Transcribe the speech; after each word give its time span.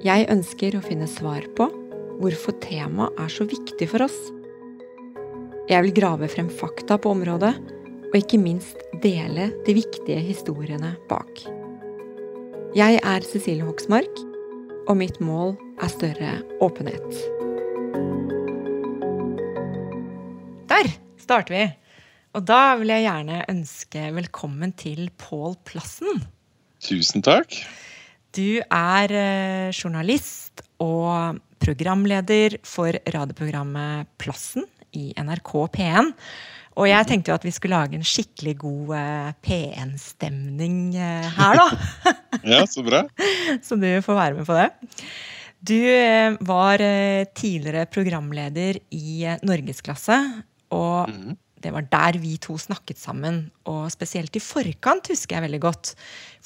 Jeg 0.00 0.30
ønsker 0.32 0.78
å 0.78 0.80
finne 0.80 1.04
svar 1.04 1.44
på 1.58 1.66
hvorfor 2.22 2.54
temaet 2.64 3.18
er 3.20 3.32
så 3.32 3.44
viktig 3.44 3.84
for 3.90 4.06
oss. 4.06 4.16
Jeg 5.68 5.84
vil 5.84 5.92
grave 5.98 6.28
frem 6.32 6.48
fakta 6.48 6.96
på 6.96 7.12
området, 7.12 7.50
og 8.08 8.16
ikke 8.16 8.40
minst 8.40 8.80
dele 9.04 9.50
de 9.66 9.74
viktige 9.76 10.22
historiene 10.24 10.94
bak. 11.10 11.42
Jeg 12.72 12.96
er 12.96 13.26
Cecilie 13.28 13.66
Hoksmark, 13.66 14.22
og 14.88 14.96
mitt 15.02 15.20
mål 15.20 15.52
er 15.84 15.92
større 15.92 16.32
åpenhet. 16.64 17.20
Der 20.72 20.90
starter 21.20 21.58
vi! 21.58 21.68
Og 22.40 22.48
da 22.48 22.78
vil 22.80 22.94
jeg 22.94 23.04
gjerne 23.04 23.44
ønske 23.52 24.08
velkommen 24.16 24.72
til 24.80 25.10
Pål 25.20 25.58
Plassen. 25.68 26.24
Tusen 26.80 27.26
takk. 27.26 27.60
Du 28.36 28.60
er 28.62 29.10
eh, 29.10 29.70
journalist 29.74 30.62
og 30.82 31.40
programleder 31.60 32.60
for 32.62 32.94
radioprogrammet 33.10 34.06
Plassen 34.22 34.68
i 34.96 35.10
NRK 35.18 35.50
P1. 35.74 36.12
Og 36.78 36.86
jeg 36.86 37.08
tenkte 37.08 37.32
jo 37.32 37.36
at 37.36 37.44
vi 37.44 37.52
skulle 37.52 37.80
lage 37.80 37.98
en 37.98 38.06
skikkelig 38.06 38.54
god 38.62 38.94
eh, 39.00 39.32
P1-stemning 39.42 40.94
eh, 40.94 41.26
her, 41.40 41.58
da. 41.58 42.14
ja, 42.54 42.62
så 42.70 42.86
bra. 42.86 43.02
så 43.66 43.78
du 43.80 43.90
får 44.06 44.20
være 44.22 44.38
med 44.38 44.48
på 44.48 44.60
det. 44.60 44.70
Du 45.60 45.76
var 46.48 46.80
tidligere 47.36 47.82
programleder 47.92 48.78
i 48.96 49.26
Norgesklasse. 49.44 50.16
Og 50.72 51.10
mm 51.10 51.34
det 51.60 51.72
var 51.74 51.86
der 51.92 52.18
vi 52.20 52.36
to 52.40 52.56
snakket 52.58 52.98
sammen. 53.00 53.42
Og 53.68 53.90
spesielt 53.92 54.36
i 54.36 54.42
forkant 54.42 55.10
husker 55.12 55.36
jeg 55.36 55.46
veldig 55.46 55.60
godt. 55.62 55.92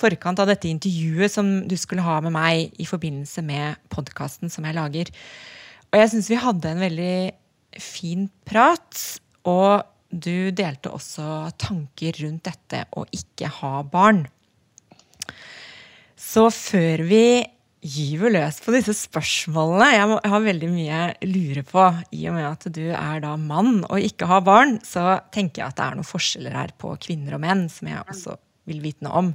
Forkant 0.01 0.43
av 0.43 0.51
dette 0.51 0.70
intervjuet 0.70 1.33
som 1.33 1.51
du 1.69 1.77
skulle 1.79 2.05
ha 2.07 2.19
med 2.25 2.34
meg 2.34 2.75
i 2.83 2.87
forbindelse 2.89 3.45
med 3.47 3.79
podkasten 3.95 4.53
som 4.53 4.67
jeg 4.67 4.79
lager. 4.79 5.12
Og 5.92 6.01
jeg 6.01 6.12
syns 6.12 6.31
vi 6.33 6.42
hadde 6.42 6.73
en 6.73 6.83
veldig 6.83 7.17
fin 7.83 8.29
prat. 8.48 9.03
Og 9.47 9.85
du 10.11 10.51
delte 10.55 10.92
også 10.95 11.51
tanker 11.59 12.19
rundt 12.25 12.46
dette 12.51 12.85
å 12.98 13.07
ikke 13.14 13.51
ha 13.61 13.77
barn. 13.86 14.25
Så 16.19 16.48
før 16.55 17.05
vi 17.07 17.25
gyver 17.84 18.33
løs 18.33 18.61
på 18.64 18.72
disse 18.72 18.95
spørsmålene. 18.96 19.90
Jeg, 19.92 20.08
må, 20.08 20.17
jeg, 20.22 20.33
har 20.33 20.46
veldig 20.46 20.70
mye 20.72 20.86
jeg 20.89 21.28
lurer 21.28 21.67
på. 21.68 21.84
I 22.17 22.22
og 22.30 22.39
med 22.39 22.46
at 22.48 22.67
du 22.72 22.84
er 22.89 23.20
da 23.24 23.34
mann 23.40 23.83
og 23.84 24.00
ikke 24.00 24.28
har 24.30 24.45
barn, 24.46 24.78
så 24.86 25.18
tenker 25.34 25.62
jeg 25.62 25.74
at 25.74 25.78
det 25.78 25.84
er 25.86 25.98
noen 25.98 26.08
forskjeller 26.08 26.56
her 26.56 26.72
på 26.80 26.95
kvinner 27.02 27.36
og 27.36 27.45
menn, 27.45 27.67
som 27.72 27.90
jeg 27.90 28.00
også 28.06 28.39
vil 28.70 28.80
vite 28.84 29.05
noe 29.05 29.20
om. 29.20 29.30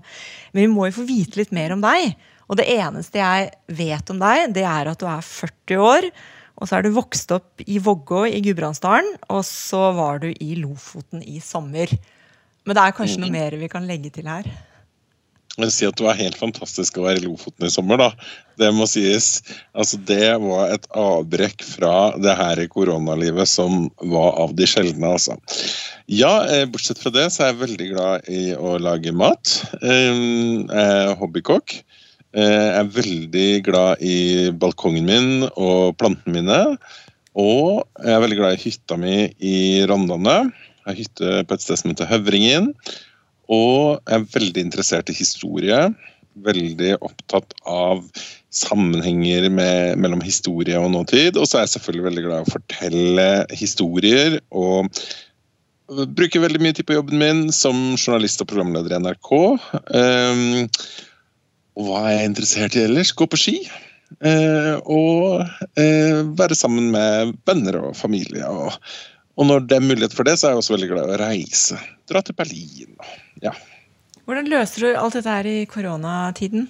Men 0.54 0.66
vi 0.66 0.74
må 0.74 0.90
jo 0.90 0.98
få 0.98 1.06
vite 1.10 1.38
litt 1.42 1.54
mer 1.56 1.76
om 1.76 1.84
deg. 1.86 2.16
Og 2.50 2.58
det 2.58 2.66
eneste 2.74 3.22
jeg 3.22 3.52
vet 3.78 4.10
om 4.10 4.22
deg, 4.22 4.56
det 4.58 4.66
er 4.66 4.90
at 4.90 5.02
du 5.02 5.06
er 5.10 5.26
40 5.26 5.84
år. 5.86 6.10
Og 6.60 6.68
så 6.68 6.80
er 6.80 6.84
du 6.84 6.96
vokst 6.96 7.30
opp 7.32 7.62
i 7.64 7.78
Vågå 7.80 8.26
i 8.28 8.42
Gudbrandsdalen, 8.44 9.14
og 9.32 9.46
så 9.48 9.92
var 9.96 10.20
du 10.26 10.28
i 10.34 10.58
Lofoten 10.60 11.22
i 11.24 11.38
sommer. 11.44 11.94
Men 12.66 12.76
det 12.76 12.84
er 12.84 12.98
kanskje 12.98 13.22
noe 13.22 13.32
mm. 13.32 13.38
mer 13.38 13.56
vi 13.62 13.70
kan 13.72 13.88
legge 13.88 14.12
til 14.18 14.28
her? 14.28 14.50
Vil 15.58 15.72
si 15.74 15.88
at 15.88 15.98
det 15.98 16.06
var 16.06 16.20
helt 16.20 16.38
fantastisk 16.40 17.00
å 17.00 17.08
være 17.08 17.20
i 17.20 17.26
Lofoten 17.26 17.68
i 17.68 17.72
sommer, 17.74 18.00
da. 18.00 18.10
Det 18.60 18.70
må 18.76 18.86
sies. 18.88 19.42
Altså, 19.74 19.98
det 20.08 20.36
var 20.44 20.76
et 20.76 20.86
avbrekk 20.96 21.66
fra 21.66 21.94
det 22.22 22.36
her 22.38 22.62
koronalivet 22.72 23.50
som 23.50 23.88
var 24.14 24.38
av 24.40 24.54
de 24.56 24.68
sjeldne, 24.70 25.16
altså. 25.18 25.36
Ja, 26.12 26.46
eh, 26.48 26.66
bortsett 26.70 27.02
fra 27.02 27.12
det 27.16 27.28
så 27.34 27.44
er 27.44 27.52
jeg 27.52 27.64
veldig 27.64 27.90
glad 27.92 28.32
i 28.32 28.44
å 28.56 28.78
lage 28.82 29.16
mat. 29.16 29.58
Eh, 29.82 30.14
jeg 30.14 30.86
er 30.86 31.16
hobbykokk. 31.20 31.80
Eh, 32.38 32.46
jeg 32.46 32.80
er 32.80 32.96
veldig 32.96 33.50
glad 33.66 34.02
i 34.06 34.18
balkongen 34.54 35.08
min 35.10 35.48
og 35.50 35.98
plantene 35.98 36.40
mine. 36.40 36.62
Og 37.40 37.84
jeg 38.04 38.16
er 38.16 38.24
veldig 38.24 38.40
glad 38.40 38.56
i 38.56 38.64
hytta 38.64 38.98
mi 39.02 39.18
i 39.42 39.58
Rondane. 39.90 40.40
Jeg 40.80 40.88
har 40.88 40.98
hytte 40.98 41.38
på 41.46 41.56
et 41.56 41.64
sted 41.64 41.82
som 41.82 41.92
heter 41.92 42.10
Høvringen. 42.10 42.74
Og 43.50 43.98
jeg 44.06 44.16
er 44.20 44.28
veldig 44.36 44.66
interessert 44.68 45.10
i 45.10 45.18
historie. 45.18 45.80
Veldig 46.46 46.94
opptatt 47.02 47.56
av 47.68 48.04
sammenhenger 48.54 49.50
med, 49.54 49.98
mellom 50.02 50.22
historie 50.26 50.78
og 50.80 50.92
nåtid. 50.94 51.38
Og 51.38 51.50
så 51.50 51.60
er 51.60 51.66
jeg 51.66 51.76
selvfølgelig 51.78 52.08
veldig 52.10 52.28
glad 52.28 52.38
i 52.38 52.48
å 52.48 52.54
fortelle 52.54 53.28
historier. 53.58 54.38
Og 54.54 54.88
bruker 55.90 56.44
veldig 56.44 56.62
mye 56.62 56.78
tid 56.78 56.88
på 56.88 56.98
jobben 56.98 57.22
min 57.22 57.46
som 57.56 57.78
journalist 57.98 58.42
og 58.44 58.50
programleder 58.52 58.96
i 58.96 59.02
NRK. 59.02 59.32
Um, 59.94 60.66
og 61.80 61.88
hva 61.88 62.02
er 62.06 62.18
jeg 62.18 62.32
interessert 62.32 62.76
i 62.78 62.84
ellers? 62.86 63.14
Gå 63.16 63.30
på 63.30 63.40
ski. 63.40 63.60
Uh, 64.26 64.76
og 64.90 65.46
uh, 65.80 66.20
være 66.38 66.58
sammen 66.58 66.92
med 66.94 67.36
venner 67.50 67.80
og 67.82 67.98
familie. 67.98 68.46
Og, 68.46 68.76
og 69.40 69.50
når 69.50 69.66
det 69.70 69.80
er 69.80 69.88
mulighet 69.88 70.16
for 70.16 70.28
det, 70.28 70.38
så 70.38 70.50
er 70.50 70.56
jeg 70.56 70.64
også 70.64 70.76
veldig 70.76 70.92
glad 70.94 71.10
i 71.10 71.18
å 71.18 71.22
reise. 71.24 71.82
Dra 72.10 72.24
til 72.26 72.38
Berlin. 72.38 72.98
Ja. 73.44 73.54
Hvordan 74.28 74.50
løser 74.52 74.86
du 74.86 74.90
alt 74.94 75.18
dette 75.18 75.34
her 75.40 75.48
i 75.50 75.64
koronatiden? 75.70 76.68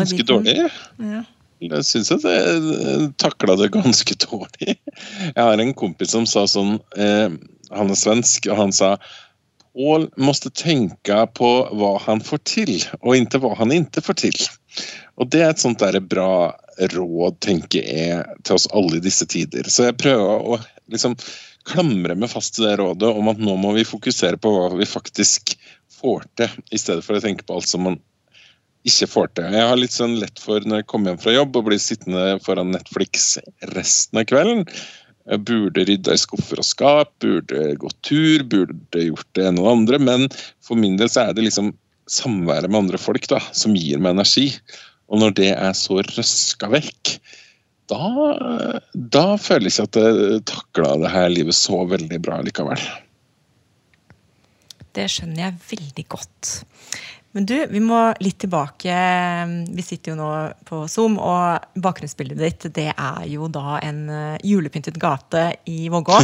ganske 0.00 0.18
biten. 0.18 0.26
dårlig. 0.26 0.70
Ja. 0.98 1.22
Jeg 1.62 1.86
syns 1.86 2.10
at 2.10 2.24
jeg 2.26 3.10
takla 3.22 3.54
det 3.60 3.70
ganske 3.74 4.16
dårlig. 4.24 4.74
Jeg 4.74 5.38
har 5.38 5.60
en 5.62 5.74
kompis 5.78 6.10
som 6.10 6.26
sa 6.26 6.42
sånn 6.50 6.80
eh, 6.98 7.30
Han 7.72 7.92
er 7.92 7.98
svensk, 7.98 8.48
og 8.50 8.58
han 8.58 8.74
sa 8.74 8.96
Pål 9.72 10.10
måtte 10.20 10.50
tenke 10.52 11.22
på 11.32 11.50
hva 11.78 11.94
han 12.04 12.20
får 12.20 12.40
til, 12.44 12.72
og 13.00 13.14
ikke 13.16 13.38
hva 13.40 13.54
han 13.56 13.70
ikke 13.72 14.02
får 14.04 14.18
til. 14.20 14.42
Og 15.16 15.30
det 15.32 15.40
er 15.40 15.54
et 15.54 15.62
sånt 15.62 15.80
der 15.80 15.96
bra 16.04 16.52
råd, 16.92 17.38
tenker 17.40 17.80
jeg, 17.80 18.20
til 18.44 18.58
oss 18.58 18.68
alle 18.76 18.98
i 18.98 19.04
disse 19.04 19.24
tider. 19.32 19.70
Så 19.72 19.88
jeg 19.88 19.96
prøver 20.02 20.44
å 20.44 20.58
liksom 20.92 21.16
klamre 21.68 22.16
meg 22.18 22.30
fast 22.32 22.56
til 22.56 22.66
det 22.68 22.78
rådet 22.80 23.10
om 23.10 23.30
at 23.32 23.40
nå 23.42 23.56
må 23.60 23.74
vi 23.76 23.86
fokusere 23.88 24.40
på 24.40 24.52
hva 24.54 24.70
vi 24.76 24.88
faktisk 24.88 25.54
får 26.00 26.24
til, 26.38 26.56
i 26.74 26.80
stedet 26.80 27.04
for 27.06 27.18
å 27.18 27.22
tenke 27.22 27.46
på 27.46 27.58
alt 27.58 27.70
som 27.70 27.86
man 27.86 28.00
ikke 28.88 29.06
får 29.10 29.28
til. 29.36 29.54
Jeg 29.54 29.68
har 29.70 29.78
litt 29.78 29.94
sånn 29.94 30.16
lett 30.18 30.42
for 30.42 30.64
når 30.66 30.82
jeg 30.82 30.88
kommer 30.90 31.12
hjem 31.12 31.22
fra 31.22 31.36
jobb 31.36 31.58
og 31.58 31.68
blir 31.68 31.82
sittende 31.82 32.24
foran 32.42 32.72
Netflix 32.74 33.36
resten 33.76 34.18
av 34.22 34.26
kvelden. 34.30 34.64
Jeg 35.30 35.44
burde 35.46 35.84
rydda 35.86 36.16
i 36.16 36.18
skuffer 36.18 36.58
og 36.58 36.66
skap, 36.66 37.12
burde 37.22 37.76
gått 37.78 37.98
tur, 38.02 38.42
burde 38.42 39.04
gjort 39.06 39.28
det 39.38 39.46
ene 39.46 39.62
og 39.62 39.68
det 39.68 39.76
andre. 39.76 40.00
Men 40.02 40.26
for 40.64 40.80
min 40.80 40.98
del 40.98 41.12
så 41.12 41.28
er 41.28 41.36
det 41.36 41.46
liksom 41.46 41.70
samværet 42.10 42.72
med 42.72 42.80
andre 42.84 42.98
folk 42.98 43.28
da, 43.30 43.38
som 43.54 43.76
gir 43.78 44.02
meg 44.02 44.16
energi. 44.16 44.48
Og 45.12 45.22
når 45.22 45.36
det 45.38 45.52
er 45.54 45.78
så 45.78 46.00
røska 46.02 46.72
vekk, 46.72 47.14
da, 47.90 48.82
da 48.92 49.24
føler 49.40 49.70
jeg 49.70 49.88
at 49.88 49.98
jeg 49.98 50.42
takla 50.48 50.94
det 51.02 51.10
her 51.12 51.32
livet 51.32 51.56
så 51.56 51.82
veldig 51.88 52.20
bra 52.22 52.38
likevel. 52.44 52.82
Det 54.92 55.08
skjønner 55.08 55.46
jeg 55.46 55.60
veldig 55.70 56.04
godt. 56.12 56.52
Men 57.32 57.46
du, 57.48 57.54
vi 57.70 57.80
må 57.80 57.98
litt 58.20 58.42
tilbake. 58.44 58.94
Vi 59.72 59.84
sitter 59.84 60.12
jo 60.12 60.18
nå 60.18 60.30
på 60.68 60.82
Zoom, 60.90 61.16
og 61.16 61.80
bakgrunnsbildet 61.80 62.42
ditt 62.42 62.66
det 62.76 62.90
er 62.92 63.22
jo 63.32 63.48
da 63.52 63.78
en 63.80 64.02
eh, 64.12 64.42
julepyntet 64.44 64.98
gate 65.00 65.46
i 65.72 65.86
Vågå. 65.92 66.18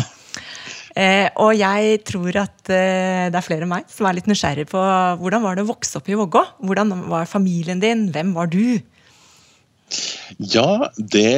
eh, 1.01 1.31
og 1.41 1.55
jeg 1.57 2.03
tror 2.09 2.43
at 2.45 2.69
eh, 2.69 3.25
det 3.33 3.41
er 3.41 3.47
flere 3.47 3.65
enn 3.65 3.73
meg 3.73 3.89
som 3.93 4.09
er 4.09 4.19
litt 4.19 4.29
nysgjerrig 4.29 4.69
på 4.69 4.85
hvordan 5.23 5.47
var 5.47 5.57
det 5.57 5.65
å 5.65 5.71
vokse 5.73 5.97
opp 5.97 6.13
i 6.13 6.19
Vågå? 6.21 6.45
Hvordan 6.69 6.93
var 7.09 7.31
familien 7.31 7.81
din? 7.81 8.11
Hvem 8.13 8.37
var 8.37 8.53
du? 8.53 8.77
Ja, 10.39 10.91
det 10.97 11.31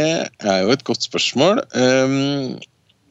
er 0.42 0.58
jo 0.64 0.74
et 0.74 0.84
godt 0.86 1.06
spørsmål. 1.06 1.62
Um, 1.74 2.58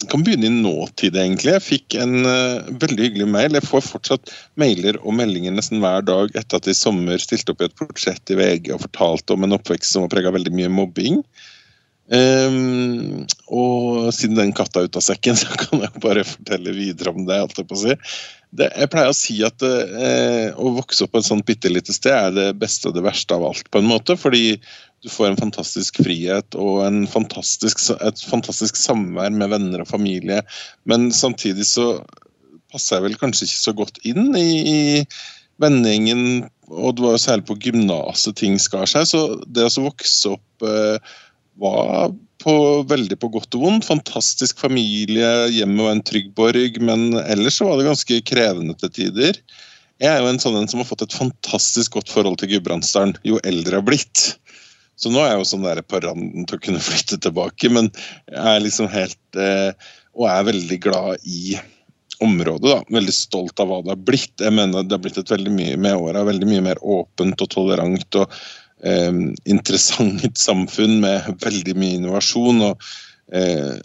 kan 0.07 0.23
begynne 0.23 0.47
i 0.47 0.61
nåtid, 0.61 1.17
egentlig. 1.19 1.53
Jeg 1.57 1.65
fikk 1.65 1.97
en 1.99 2.23
uh, 2.23 2.67
veldig 2.79 3.09
hyggelig 3.09 3.27
mail. 3.33 3.57
Jeg 3.57 3.67
får 3.67 3.83
fortsatt 3.83 4.33
mailer 4.59 4.99
og 5.03 5.15
meldinger 5.17 5.55
nesten 5.55 5.83
hver 5.83 6.05
dag 6.07 6.31
etter 6.39 6.59
at 6.59 6.69
jeg 6.69 6.77
i 6.77 6.79
sommer 6.79 7.19
stilte 7.19 7.55
opp 7.55 7.63
i 7.63 7.67
et 7.67 7.77
portrett 7.79 8.31
i 8.31 8.39
VG 8.39 8.73
og 8.75 8.83
fortalte 8.87 9.35
om 9.35 9.47
en 9.47 9.57
oppvekst 9.59 9.95
som 9.95 10.05
var 10.05 10.13
prega 10.15 10.35
veldig 10.35 10.55
mye 10.55 10.71
mobbing. 10.71 11.23
Um, 12.09 13.27
og 13.53 14.07
siden 14.17 14.39
den 14.39 14.55
katta 14.57 14.81
er 14.81 14.89
ut 14.89 14.97
av 14.97 15.05
sekken, 15.05 15.37
så 15.41 15.51
kan 15.61 15.83
jeg 15.83 16.03
bare 16.03 16.25
fortelle 16.25 16.73
videre 16.77 17.13
om 17.13 17.25
det. 17.27 17.37
alt 17.43 17.59
jeg 17.59 17.67
på 17.69 17.77
å 17.77 17.83
si. 17.83 17.97
Det, 18.49 18.65
jeg 18.71 18.89
pleier 18.89 19.11
å 19.11 19.17
si 19.17 19.35
at 19.45 19.61
uh, 19.61 20.55
å 20.57 20.71
vokse 20.79 21.05
opp 21.05 21.13
på 21.13 21.21
et 21.21 21.27
sånt 21.27 21.45
bitte 21.45 21.69
lite 21.69 21.93
sted 21.93 22.15
er 22.15 22.31
det 22.33 22.47
beste 22.61 22.89
og 22.89 22.95
det 22.95 23.05
verste 23.05 23.35
av 23.35 23.45
alt, 23.51 23.67
på 23.69 23.83
en 23.83 23.91
måte. 23.91 24.15
Fordi 24.17 24.55
du 25.03 25.09
får 25.09 25.29
en 25.29 25.39
fantastisk 25.39 26.01
frihet 26.03 26.55
og 26.59 26.81
fantastisk, 27.11 27.81
et 28.03 28.23
fantastisk 28.27 28.79
samvær 28.79 29.31
med 29.31 29.51
venner 29.53 29.83
og 29.83 29.91
familie. 29.91 30.41
Men 30.89 31.09
samtidig 31.15 31.67
så 31.69 31.93
passer 32.73 32.97
jeg 32.97 33.07
vel 33.07 33.19
kanskje 33.21 33.47
ikke 33.47 33.61
så 33.63 33.75
godt 33.77 34.01
inn 34.07 34.33
i, 34.37 34.49
i 34.59 34.79
vennegjengen. 35.63 36.49
Og 36.69 36.95
det 36.95 37.05
var 37.05 37.15
jo 37.15 37.21
særlig 37.23 37.47
på 37.49 37.59
gymnaset 37.63 38.37
ting 38.39 38.59
skar 38.61 38.89
seg. 38.89 39.07
Så 39.09 39.23
det 39.47 39.69
å 39.69 39.85
vokse 39.87 40.35
opp 40.35 40.67
eh, 40.67 41.15
var 41.59 42.11
på, 42.43 42.55
veldig 42.89 43.17
på 43.19 43.31
godt 43.33 43.55
og 43.57 43.65
vondt. 43.65 43.87
Fantastisk 43.89 44.59
familie, 44.61 45.49
hjemmet 45.53 45.85
var 45.85 45.95
en 45.95 46.05
trygg 46.11 46.29
borg. 46.37 46.79
Men 46.83 47.15
ellers 47.23 47.59
så 47.59 47.69
var 47.69 47.79
det 47.79 47.89
ganske 47.89 48.21
krevende 48.27 48.77
til 48.79 48.93
tider. 48.99 49.41
Jeg 49.99 50.13
er 50.13 50.21
jo 50.23 50.29
en 50.31 50.39
sånn 50.39 50.55
en 50.55 50.69
som 50.71 50.79
har 50.79 50.87
fått 50.87 51.03
et 51.03 51.15
fantastisk 51.15 51.97
godt 51.97 52.11
forhold 52.11 52.39
til 52.39 52.53
Gudbrandsdalen 52.53 53.17
jo 53.27 53.41
eldre 53.43 53.75
jeg 53.75 53.81
har 53.81 53.87
blitt. 53.87 54.27
Så 54.99 55.11
nå 55.11 55.21
er 55.23 55.33
jeg 55.33 55.41
jo 55.41 55.49
sånn 55.53 55.65
der 55.67 55.81
på 55.85 56.01
randen 56.03 56.47
til 56.47 56.59
å 56.59 56.63
kunne 56.63 56.83
flytte 56.83 57.19
tilbake, 57.23 57.71
men 57.71 57.87
jeg 58.27 58.45
er 58.51 58.63
liksom 58.63 58.89
helt 58.91 59.39
eh, 59.39 59.71
Og 60.19 60.25
er 60.27 60.47
veldig 60.49 60.79
glad 60.83 61.23
i 61.23 61.59
området. 62.19 62.67
da, 62.67 62.79
Veldig 62.91 63.13
stolt 63.15 63.61
av 63.63 63.69
hva 63.69 63.77
det 63.83 63.93
har 63.93 64.01
blitt. 64.09 64.33
Jeg 64.41 64.51
mener 64.51 64.83
Det 64.83 64.97
har 64.97 65.03
blitt 65.03 65.21
et 65.21 65.31
veldig 65.31 65.53
mye 65.55 65.77
med 65.79 65.95
åra 65.95 66.25
veldig 66.27 66.49
mye 66.49 66.65
mer 66.65 66.81
åpent 66.83 67.45
og 67.45 67.51
tolerant 67.53 68.19
og 68.19 68.41
eh, 68.83 69.21
interessant 69.47 70.41
samfunn 70.47 70.99
med 71.05 71.31
veldig 71.45 71.77
mye 71.79 72.01
innovasjon. 72.01 72.65
og 72.67 72.91
eh, 73.31 73.79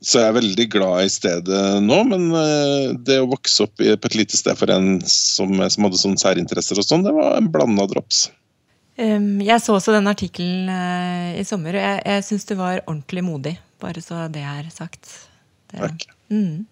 så 0.00 0.22
jeg 0.22 0.30
er 0.30 0.36
veldig 0.38 0.64
glad 0.72 1.04
i 1.04 1.12
stedet 1.12 1.62
nå, 1.84 1.96
men 2.08 2.30
eh, 2.32 2.92
det 3.04 3.18
å 3.20 3.28
vokse 3.28 3.66
opp 3.66 3.76
på 3.76 4.08
et 4.08 4.16
lite 4.16 4.38
sted 4.38 4.56
for 4.56 4.72
en 4.72 4.94
som, 5.04 5.52
som 5.60 5.86
hadde 5.86 6.00
sånne 6.00 6.22
særinteresser 6.22 6.80
og 6.80 6.86
sånn, 6.88 7.04
det 7.04 7.12
var 7.14 7.36
en 7.36 7.50
blanda 7.52 7.84
drops. 7.90 8.30
Jeg 9.00 9.62
så 9.64 9.76
også 9.78 9.94
den 9.96 10.10
artikkelen 10.10 10.68
eh, 10.68 11.40
i 11.40 11.44
sommer, 11.48 11.76
og 11.78 11.84
jeg, 11.84 12.02
jeg 12.04 12.26
syns 12.26 12.44
du 12.48 12.54
var 12.58 12.82
ordentlig 12.86 13.24
modig. 13.24 13.54
Bare 13.80 14.02
så 14.04 14.26
det 14.32 14.42
er 14.44 14.68
sagt. 14.74 15.08
Det, 15.70 15.80
Takk. 15.80 16.04
Mm. 16.28 16.66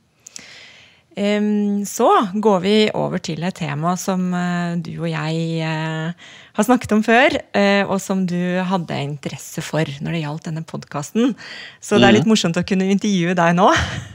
Så 1.89 2.09
går 2.35 2.61
vi 2.63 2.75
over 2.95 3.19
til 3.19 3.43
et 3.43 3.57
tema 3.59 3.97
som 3.99 4.29
eh, 4.37 4.77
du 4.79 4.93
og 5.01 5.09
jeg 5.11 5.41
eh, 5.67 6.29
har 6.59 6.67
snakket 6.67 6.95
om 6.95 7.03
før, 7.07 7.35
eh, 7.59 7.83
og 7.87 7.99
som 8.03 8.25
du 8.29 8.39
hadde 8.67 9.01
interesse 9.03 9.63
for 9.65 9.89
når 10.03 10.15
det 10.15 10.23
gjaldt 10.23 10.47
denne 10.47 10.63
podkasten. 10.67 11.35
Så 11.83 11.99
det 11.99 12.09
er 12.09 12.17
litt 12.19 12.27
mhm. 12.27 12.35
morsomt 12.35 12.61
å 12.61 12.65
kunne 12.67 12.87
intervjue 12.93 13.35
deg 13.39 13.59
nå. 13.59 13.69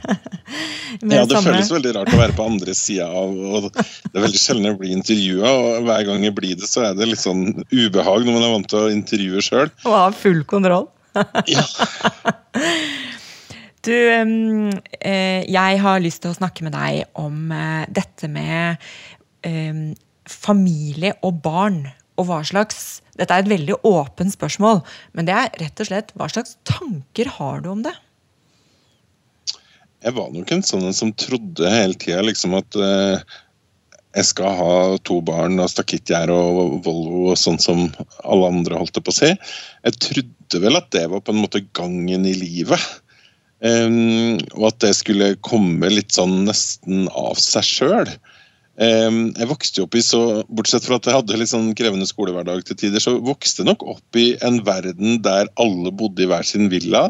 ja, 0.08 1.22
det 1.24 1.28
samme... 1.28 1.44
føles 1.50 1.72
veldig 1.76 1.94
rart 1.98 2.12
å 2.14 2.20
være 2.20 2.38
på 2.38 2.48
andre 2.48 2.76
sida 2.78 3.08
av 3.08 3.32
og 3.32 3.70
Det 3.74 4.14
er 4.14 4.26
veldig 4.26 4.40
sjelden 4.40 4.70
jeg 4.70 4.80
blir 4.80 4.98
intervjua, 4.98 5.54
og 5.54 5.88
hver 5.88 6.04
gang 6.08 6.28
jeg 6.28 6.36
blir 6.40 6.58
det, 6.60 6.68
så 6.70 6.88
er 6.88 6.98
det 6.98 7.12
litt 7.12 7.24
sånn 7.24 7.46
ubehag 7.72 8.24
når 8.24 8.32
man 8.32 8.48
er 8.48 8.54
vant 8.58 8.70
til 8.72 8.84
å 8.84 8.92
intervjue 8.92 9.44
sjøl. 9.44 9.72
Og 9.84 9.96
ha 9.96 10.06
full 10.24 10.44
kontroll. 10.48 10.88
ja. 11.52 11.64
Du, 13.84 13.92
eh, 13.92 15.42
jeg 15.44 15.80
har 15.84 16.00
lyst 16.00 16.22
til 16.24 16.32
å 16.32 16.38
snakke 16.38 16.64
med 16.64 16.72
deg 16.72 17.04
om 17.20 17.52
eh, 17.52 17.84
dette 17.92 18.30
med 18.32 18.80
familie 20.24 21.10
og 21.20 21.42
barn 21.44 21.82
og 22.16 22.28
hva 22.30 22.38
slags 22.46 23.02
Dette 23.14 23.36
er 23.36 23.44
et 23.44 23.50
veldig 23.50 23.76
åpent 23.86 24.32
spørsmål, 24.32 24.80
men 25.14 25.28
det 25.28 25.34
er 25.36 25.52
rett 25.60 25.82
og 25.84 25.86
slett 25.86 26.08
hva 26.18 26.26
slags 26.32 26.56
tanker 26.66 27.28
har 27.36 27.60
du 27.62 27.68
om 27.70 27.84
det? 27.84 27.92
Jeg 30.02 30.16
var 30.16 30.32
nok 30.34 30.50
en 30.50 30.64
sånn 30.66 30.88
som 30.96 31.12
trodde 31.14 31.70
hele 31.70 31.94
tida 31.94 32.24
liksom 32.26 32.56
at 32.58 32.74
uh, 32.74 33.22
jeg 34.14 34.28
skal 34.28 34.58
ha 34.58 34.74
to 35.06 35.20
barn 35.26 35.62
og 35.62 35.70
stakittgjerde 35.70 36.34
og 36.34 36.74
Volvo 36.84 37.30
og 37.32 37.38
sånn 37.40 37.60
som 37.62 37.86
alle 38.22 38.50
andre 38.50 38.82
holdt 38.82 38.98
det 38.98 39.04
på 39.06 39.14
å 39.14 39.16
si. 39.16 39.30
Jeg 39.30 40.02
trodde 40.08 40.60
vel 40.66 40.78
at 40.78 40.90
det 40.94 41.06
var 41.10 41.22
på 41.24 41.34
en 41.34 41.40
måte 41.42 41.64
gangen 41.74 42.26
i 42.26 42.34
livet. 42.38 42.82
Um, 43.64 44.36
og 44.58 44.68
at 44.68 44.80
det 44.84 44.92
skulle 44.98 45.34
komme 45.46 45.88
litt 45.88 46.12
sånn 46.12 46.42
nesten 46.48 47.06
av 47.16 47.38
seg 47.40 47.64
sjøl. 47.64 48.10
Jeg 48.74 49.46
vokste 49.46 49.78
jo 49.78 49.84
opp 49.86 49.94
i 49.94 50.02
så, 50.02 50.20
Bortsett 50.50 50.82
fra 50.82 50.98
at 50.98 51.06
jeg 51.06 51.14
hadde 51.14 51.36
litt 51.38 51.52
sånn 51.52 51.70
krevende 51.78 52.08
skolehverdag 52.10 52.64
til 52.66 52.78
tider, 52.80 52.98
så 52.98 53.14
vokste 53.22 53.62
jeg 53.62 53.68
nok 53.70 53.84
opp 53.94 54.18
i 54.18 54.32
en 54.42 54.58
verden 54.66 55.20
der 55.22 55.46
alle 55.62 55.92
bodde 55.94 56.24
i 56.24 56.28
hver 56.30 56.42
sin 56.46 56.66
villa. 56.72 57.06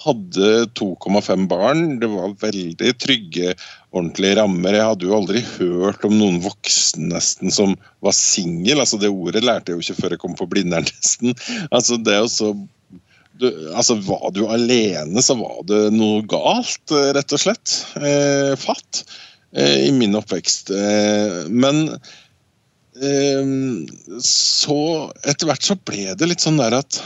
Hadde 0.00 0.66
2,5 0.80 1.46
barn. 1.48 1.98
Det 2.00 2.08
var 2.08 2.36
veldig 2.40 2.92
trygge, 3.00 3.54
ordentlige 3.92 4.38
rammer. 4.38 4.76
Jeg 4.76 4.88
hadde 4.92 5.08
jo 5.08 5.16
aldri 5.16 5.42
hørt 5.58 6.04
om 6.08 6.14
noen 6.16 6.38
voksen 6.44 7.10
nesten 7.12 7.52
som 7.52 7.74
var 8.04 8.16
singel. 8.16 8.80
Altså, 8.80 9.00
det 9.00 9.12
ordet 9.12 9.44
lærte 9.44 9.72
jeg 9.72 9.80
jo 9.80 9.84
ikke 9.84 10.02
før 10.02 10.14
jeg 10.16 10.22
kom 10.22 10.36
på 10.38 10.48
Blindern, 10.52 10.88
nesten. 10.88 11.36
Altså, 11.68 12.00
det 12.00 12.16
å 12.20 12.30
så 12.32 12.54
du, 13.40 13.48
altså, 13.72 13.96
Var 14.04 14.30
du 14.36 14.44
alene, 14.46 15.24
så 15.24 15.34
var 15.40 15.64
det 15.68 15.88
noe 15.96 16.22
galt, 16.28 16.94
rett 17.16 17.34
og 17.36 17.42
slett. 17.42 17.80
Eh, 17.98 18.54
fatt. 18.60 19.04
Eh, 19.52 19.86
i 19.88 19.92
min 19.92 20.14
oppvekst. 20.14 20.70
Eh, 20.70 21.38
men 21.50 21.88
eh, 23.02 23.54
så 24.22 24.82
etter 25.26 25.50
hvert 25.50 25.66
så 25.66 25.78
ble 25.88 26.12
det 26.14 26.28
litt 26.30 26.44
sånn 26.44 26.60
der 26.60 26.76
at 26.78 27.00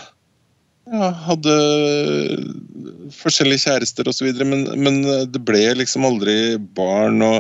jeg 0.84 1.12
hadde 1.24 1.54
forskjellige 3.16 3.62
kjærester 3.62 4.10
osv., 4.10 4.28
men, 4.44 4.66
men 4.76 4.98
det 5.32 5.40
ble 5.48 5.62
liksom 5.80 6.04
aldri 6.04 6.58
barn. 6.76 7.24
Og 7.24 7.38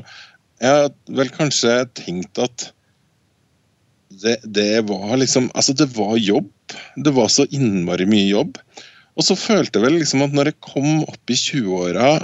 jeg 0.64 0.72
har 0.72 0.88
vel 1.18 1.32
kanskje 1.34 1.82
tenkt 2.00 2.40
at 2.40 2.70
det, 4.22 4.38
det, 4.44 4.84
var 4.88 5.16
liksom 5.20 5.50
Altså, 5.54 5.74
det 5.76 5.90
var 5.96 6.16
jobb. 6.20 6.50
Det 6.96 7.12
var 7.14 7.30
så 7.32 7.46
innmari 7.50 8.06
mye 8.10 8.28
jobb. 8.28 8.58
Og 9.14 9.26
så 9.26 9.36
følte 9.38 9.78
jeg 9.78 9.86
vel 9.86 9.98
liksom 10.00 10.24
at 10.26 10.34
når 10.34 10.50
jeg 10.50 10.62
kom 10.64 11.04
opp 11.06 11.30
i 11.30 11.38
20-åra 11.38 12.18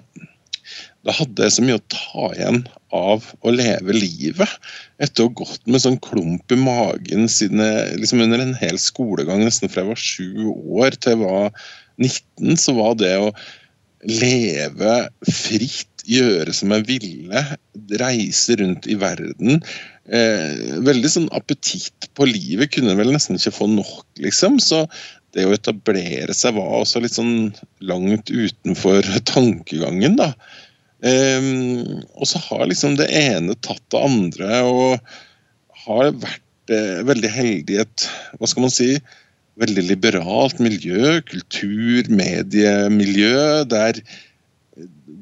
da 1.06 1.14
hadde 1.16 1.46
jeg 1.46 1.54
så 1.54 1.62
mye 1.64 1.78
å 1.78 1.86
ta 1.92 2.26
igjen 2.34 2.58
av 2.96 3.28
å 3.40 3.52
leve 3.54 3.94
livet. 3.96 4.56
Etter 5.00 5.24
å 5.24 5.30
ha 5.30 5.36
gått 5.40 5.62
med 5.70 5.80
sånn 5.80 5.96
klump 6.04 6.52
i 6.52 6.58
magen 6.60 7.30
siden 7.32 7.62
jeg, 7.64 7.94
liksom 8.02 8.24
under 8.26 8.42
en 8.42 8.56
hel 8.60 8.76
skolegang, 8.80 9.40
nesten 9.46 9.72
fra 9.72 9.84
jeg 9.84 9.92
var 9.94 10.02
sju 10.02 10.50
år 10.80 10.98
til 10.98 11.14
jeg 11.14 11.22
var 11.22 11.54
19, 12.00 12.60
så 12.60 12.76
var 12.76 12.98
det 13.00 13.14
å 13.20 13.30
leve 14.08 14.98
fritt, 15.28 15.86
gjøre 16.08 16.52
som 16.56 16.72
jeg 16.72 16.86
ville, 16.88 17.40
reise 18.00 18.56
rundt 18.56 18.86
i 18.88 18.96
verden 18.98 19.60
eh, 20.12 20.76
Veldig 20.86 21.10
sånn 21.12 21.30
appetitt 21.36 22.10
på 22.18 22.28
livet 22.28 22.74
kunne 22.74 22.96
vel 22.98 23.12
nesten 23.14 23.38
ikke 23.38 23.54
få 23.56 23.70
nok, 23.70 24.04
liksom. 24.22 24.58
Så 24.62 24.84
det 25.36 25.46
å 25.46 25.54
etablere 25.54 26.34
seg 26.34 26.56
var 26.58 26.80
også 26.80 27.02
litt 27.04 27.16
sånn 27.16 27.52
langt 27.86 28.32
utenfor 28.32 29.06
tankegangen, 29.32 30.18
da. 30.20 30.32
Um, 31.00 32.02
og 32.20 32.28
så 32.28 32.42
har 32.44 32.66
liksom 32.68 32.98
det 32.98 33.06
ene 33.16 33.54
tatt 33.64 33.80
det 33.92 34.02
andre, 34.04 34.58
og 34.68 34.98
har 35.86 36.10
vært 36.12 36.72
eh, 36.74 37.00
veldig 37.08 37.30
heldig 37.32 37.76
i 37.78 37.80
et 37.80 38.04
hva 38.36 38.48
skal 38.50 38.66
man 38.66 38.74
si, 38.74 38.90
veldig 39.60 39.84
liberalt 39.88 40.60
miljø, 40.62 41.18
kultur, 41.28 42.08
mediemiljø, 42.12 43.64
der 43.68 44.02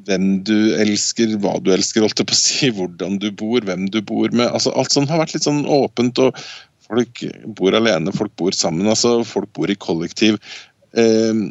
hvem 0.09 0.29
du 0.47 0.57
elsker, 0.81 1.35
hva 1.43 1.57
du 1.63 1.73
elsker, 1.75 2.05
holdt 2.05 2.23
jeg 2.23 2.31
på 2.31 2.37
å 2.37 2.41
si, 2.41 2.71
hvordan 2.75 3.19
du 3.23 3.29
bor, 3.33 3.65
hvem 3.65 3.89
du 3.93 4.01
bor 4.03 4.31
med. 4.33 4.49
altså 4.49 4.73
Alt 4.79 4.95
sånt 4.95 5.13
har 5.13 5.21
vært 5.23 5.37
litt 5.37 5.47
sånn 5.47 5.65
åpent. 5.69 6.21
og 6.23 6.37
Folk 6.89 7.25
bor 7.59 7.77
alene, 7.77 8.15
folk 8.17 8.33
bor 8.41 8.57
sammen. 8.57 8.89
altså 8.89 9.19
Folk 9.29 9.53
bor 9.57 9.71
i 9.71 9.79
kollektiv. 9.79 10.39
Um, 10.97 11.51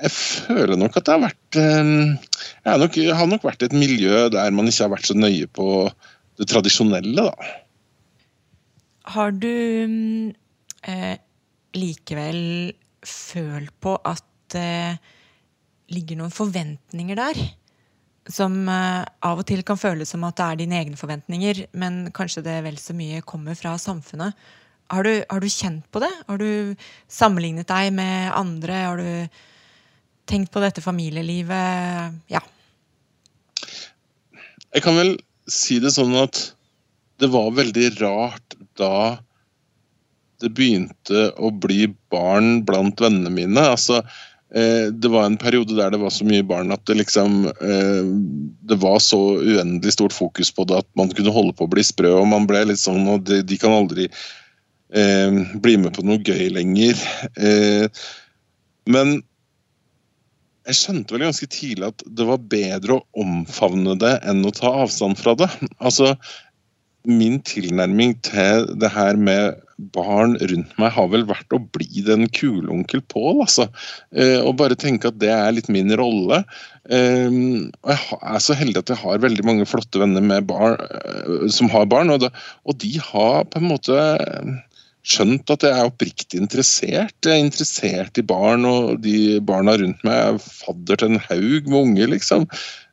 jeg 0.00 0.12
føler 0.16 0.78
nok 0.80 0.96
at 0.96 1.06
det 1.06 1.12
har 1.12 1.24
vært 1.26 1.58
eh, 1.60 1.88
Jeg 2.64 2.80
nok, 2.80 2.94
jeg 2.96 3.16
har 3.18 3.26
nok 3.28 3.42
vært 3.44 3.64
et 3.66 3.74
miljø 3.76 4.28
der 4.32 4.54
man 4.54 4.70
ikke 4.70 4.86
har 4.86 4.94
vært 4.94 5.10
så 5.10 5.16
nøye 5.18 5.48
på 5.52 5.66
det 6.40 6.46
tradisjonelle, 6.48 7.26
da. 7.26 7.34
Har 9.12 9.34
du 9.36 9.50
eh, 10.88 11.16
likevel 11.76 12.40
følt 13.04 13.74
på 13.84 13.96
at 14.08 14.56
eh, 14.56 14.96
ligger 15.94 16.20
noen 16.20 16.34
forventninger 16.34 17.18
der? 17.18 17.40
Som 18.30 18.62
eh, 18.70 19.02
av 19.26 19.42
og 19.42 19.46
til 19.48 19.62
kan 19.66 19.80
føles 19.80 20.12
som 20.12 20.24
at 20.28 20.38
det 20.38 20.46
er 20.46 20.60
dine 20.62 20.80
egne 20.80 20.98
forventninger, 21.00 21.64
men 21.72 22.02
kanskje 22.16 22.44
det 22.46 22.58
vel 22.66 22.78
så 22.80 22.96
mye 22.96 23.24
kommer 23.26 23.58
fra 23.58 23.76
samfunnet. 23.80 24.34
har 24.90 25.04
du, 25.04 25.24
har 25.30 25.40
du, 25.40 25.48
kjent 25.48 25.86
på 25.90 26.02
det? 26.02 26.12
Har 26.26 26.38
du 26.38 26.74
sammenlignet 27.08 27.68
deg 27.68 27.92
med 27.94 28.32
andre? 28.34 28.74
Har 28.74 28.96
du 28.98 29.28
tenkt 30.26 30.52
på 30.52 30.62
dette 30.62 30.82
familielivet? 30.82 32.20
Ja. 32.30 32.42
Jeg 34.70 34.82
kan 34.82 34.98
vel 34.98 35.16
si 35.50 35.80
det 35.82 35.94
sånn 35.94 36.14
at 36.18 36.52
det 37.20 37.30
var 37.30 37.50
veldig 37.56 37.88
rart 38.00 38.56
da 38.78 39.18
det 40.40 40.52
begynte 40.56 41.26
å 41.36 41.50
bli 41.52 41.90
barn 42.12 42.62
blant 42.64 43.00
vennene 43.02 43.32
mine. 43.34 43.64
Altså, 43.74 44.00
det 44.50 45.06
var 45.12 45.28
en 45.28 45.36
periode 45.38 45.76
der 45.78 45.92
det 45.94 46.00
var 46.02 46.10
så 46.10 46.24
mye 46.26 46.42
barn 46.42 46.72
at 46.74 46.82
det 46.90 46.96
liksom 46.98 47.44
eh, 47.46 48.08
Det 48.66 48.78
var 48.82 48.96
så 48.98 49.20
uendelig 49.38 49.92
stort 49.94 50.16
fokus 50.16 50.50
på 50.50 50.64
det 50.66 50.80
at 50.82 50.88
man 50.98 51.12
kunne 51.14 51.30
holde 51.30 51.54
på 51.54 51.68
å 51.68 51.70
bli 51.70 51.84
sprø, 51.86 52.10
og 52.18 52.26
man 52.32 52.48
ble 52.50 52.64
litt 52.66 52.82
sånn 52.82 53.06
Og 53.12 53.22
de, 53.28 53.44
de 53.46 53.58
kan 53.62 53.76
aldri 53.76 54.08
eh, 54.90 55.38
bli 55.54 55.76
med 55.78 55.94
på 55.94 56.02
noe 56.02 56.18
gøy 56.26 56.50
lenger. 56.56 56.98
Eh, 57.38 57.86
men 58.90 59.20
jeg 60.68 60.76
skjønte 60.76 61.14
vel 61.14 61.24
ganske 61.24 61.48
tidlig 61.50 61.88
at 61.88 62.04
det 62.06 62.26
var 62.28 62.42
bedre 62.52 62.98
å 62.98 63.22
omfavne 63.22 63.96
det 63.98 64.16
enn 64.28 64.44
å 64.46 64.52
ta 64.54 64.72
avstand 64.84 65.18
fra 65.18 65.36
det. 65.38 65.48
Altså, 65.78 66.14
min 67.08 67.40
tilnærming 67.46 68.16
til 68.26 68.66
det 68.80 68.90
her 68.92 69.16
med 69.16 69.60
barn 69.94 70.36
rundt 70.36 70.72
meg 70.80 70.92
har 70.94 71.08
vel 71.12 71.24
vært 71.28 71.54
å 71.56 71.60
bli 71.74 72.02
den 72.06 72.26
kule 72.36 72.68
onkel 72.72 73.02
Pål, 73.10 73.42
altså. 73.46 73.66
Eh, 74.12 74.38
og 74.44 74.58
bare 74.60 74.78
tenke 74.78 75.10
at 75.10 75.18
det 75.22 75.30
er 75.32 75.54
litt 75.56 75.70
min 75.72 75.92
rolle. 75.98 76.42
Eh, 76.92 77.28
og 77.30 77.92
jeg 77.94 78.18
er 78.20 78.42
så 78.44 78.56
heldig 78.58 78.82
at 78.82 78.92
jeg 78.92 79.02
har 79.02 79.22
veldig 79.24 79.46
mange 79.48 79.68
flotte 79.68 80.02
venner 80.02 80.44
barn, 80.46 80.76
eh, 80.80 81.46
som 81.52 81.70
har 81.72 81.88
barn, 81.90 82.12
og, 82.12 82.28
de 82.80 82.92
har 83.10 83.46
på 83.48 83.60
en 83.60 83.70
måte 83.70 84.02
skjønt 85.10 85.48
at 85.48 85.64
jeg 85.64 85.72
er 85.72 85.88
oppriktig 85.88 86.42
interessert. 86.42 87.16
Jeg 87.24 87.32
er 87.32 87.46
interessert 87.46 88.20
i 88.20 88.26
barn, 88.26 88.66
og 88.68 89.00
de 89.04 89.40
barna 89.40 89.78
rundt 89.80 90.04
meg 90.06 90.18
er 90.26 90.42
fadder 90.44 91.00
til 91.00 91.14
en 91.14 91.24
haug 91.30 91.70
med 91.70 91.80
unger, 91.80 92.12
liksom. 92.12 92.44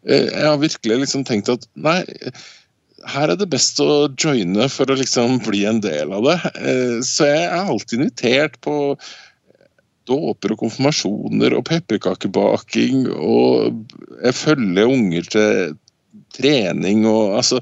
Jeg 0.07 0.45
har 0.45 0.61
virkelig 0.61 1.01
liksom 1.03 1.25
tenkt 1.27 1.51
at 1.51 1.67
nei, 1.75 1.99
her 3.05 3.31
er 3.31 3.37
det 3.37 3.49
best 3.51 3.79
å 3.83 4.07
joine 4.17 4.67
for 4.73 4.89
å 4.89 4.97
liksom 4.97 5.37
bli 5.45 5.63
en 5.69 5.81
del 5.83 6.13
av 6.15 6.25
det. 6.25 6.37
Eh, 6.57 6.97
så 7.05 7.29
jeg 7.29 7.43
er 7.45 7.57
alltid 7.71 7.99
invitert 7.99 8.57
på 8.65 8.97
dåper 10.07 10.53
og 10.55 10.61
konfirmasjoner 10.63 11.57
og 11.57 11.65
pepperkakebaking, 11.67 13.09
og 13.11 13.83
jeg 14.23 14.37
følger 14.39 14.93
unger 14.93 15.29
til 15.33 15.75
trening 16.37 17.05
og 17.09 17.37
altså 17.41 17.61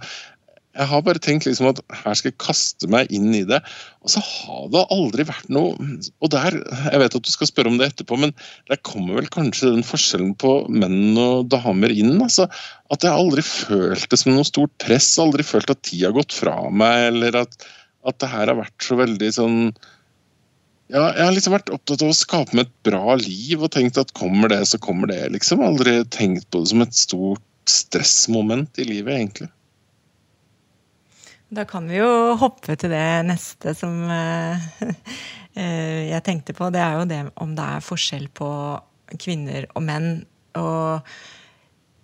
jeg 0.75 0.89
har 0.89 1.03
bare 1.05 1.21
tenkt 1.23 1.45
liksom 1.47 1.69
at 1.69 1.79
her 2.03 2.17
skal 2.17 2.31
jeg 2.31 2.39
kaste 2.43 2.89
meg 2.91 3.11
inn 3.15 3.29
i 3.35 3.45
det. 3.47 3.61
Og 4.03 4.11
så 4.11 4.21
har 4.23 4.65
det 4.73 4.83
aldri 4.93 5.25
vært 5.27 5.47
noe 5.53 5.71
Og 6.19 6.31
der, 6.33 6.57
jeg 6.91 7.01
vet 7.01 7.15
at 7.17 7.25
du 7.25 7.31
skal 7.31 7.49
spørre 7.49 7.71
om 7.71 7.79
det 7.79 7.87
etterpå, 7.91 8.17
men 8.19 8.33
der 8.69 8.81
kommer 8.87 9.19
vel 9.19 9.29
kanskje 9.31 9.71
den 9.71 9.87
forskjellen 9.87 10.35
på 10.41 10.53
menn 10.67 11.15
og 11.21 11.47
damer 11.53 11.93
inn. 11.95 12.17
altså 12.19 12.49
At 12.91 13.07
jeg 13.07 13.15
aldri 13.15 13.45
følt 13.45 14.09
det 14.11 14.19
som 14.19 14.35
noe 14.35 14.47
stort 14.47 14.75
press, 14.83 15.13
aldri 15.21 15.47
følt 15.47 15.71
at 15.71 15.83
tida 15.87 16.11
har 16.11 16.17
gått 16.19 16.35
fra 16.35 16.57
meg, 16.67 17.09
eller 17.13 17.41
at, 17.45 17.67
at 18.05 18.19
det 18.21 18.31
her 18.35 18.51
har 18.51 18.59
vært 18.59 18.89
så 18.89 18.99
veldig 18.99 19.33
sånn 19.39 19.59
ja, 20.93 21.07
jeg 21.15 21.23
har 21.23 21.31
liksom 21.33 21.55
vært 21.55 21.71
opptatt 21.73 22.03
av 22.05 22.11
å 22.11 22.15
skape 22.15 22.53
meg 22.53 22.67
et 22.67 22.75
bra 22.85 23.15
liv 23.17 23.63
og 23.63 23.71
tenkt 23.73 23.97
at 23.97 24.11
kommer 24.13 24.51
det, 24.51 24.59
så 24.69 24.77
kommer 24.77 25.09
det. 25.09 25.23
liksom. 25.33 25.63
Aldri 25.65 26.03
tenkt 26.13 26.45
på 26.53 26.61
det 26.61 26.69
som 26.69 26.83
et 26.85 26.93
stort 26.93 27.41
stressmoment 27.65 28.77
i 28.77 28.85
livet, 28.85 29.15
egentlig. 29.15 29.49
Da 31.55 31.63
kan 31.67 31.87
vi 31.87 32.01
jo 32.01 32.35
hoppe 32.39 32.75
til 32.75 32.91
det 32.91 33.05
neste 33.27 33.75
som 33.77 33.93
uh, 34.09 34.65
jeg 36.11 36.23
tenkte 36.25 36.55
på. 36.57 36.67
Det 36.73 36.81
er 36.83 36.99
jo 36.99 37.07
det 37.09 37.21
om 37.41 37.55
det 37.55 37.69
er 37.77 37.85
forskjell 37.85 38.27
på 38.35 38.49
kvinner 39.21 39.69
og 39.71 39.85
menn. 39.85 40.09
Og 40.59 41.05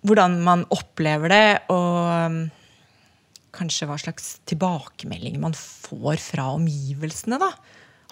hvordan 0.08 0.38
man 0.46 0.64
opplever 0.74 1.32
det, 1.32 1.46
og 1.72 1.98
um, 2.32 2.40
kanskje 3.52 3.86
hva 3.90 3.98
slags 4.00 4.34
tilbakemelding 4.48 5.36
man 5.42 5.54
får 5.56 6.22
fra 6.22 6.48
omgivelsene. 6.56 7.38
da. 7.42 7.52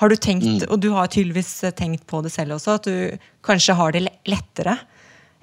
Har 0.00 0.12
du 0.12 0.16
tenkt, 0.16 0.47
mm. 0.47 0.68
og 0.68 0.78
du 0.80 0.90
har 0.97 1.11
tydeligvis 1.12 1.54
tenkt 1.76 2.06
på 2.09 2.20
det 2.25 2.32
selv 2.32 2.56
også, 2.56 2.76
at 2.78 2.88
du 2.88 3.26
kanskje 3.44 3.76
har 3.76 3.97
det 3.97 4.06
lettere 4.28 4.76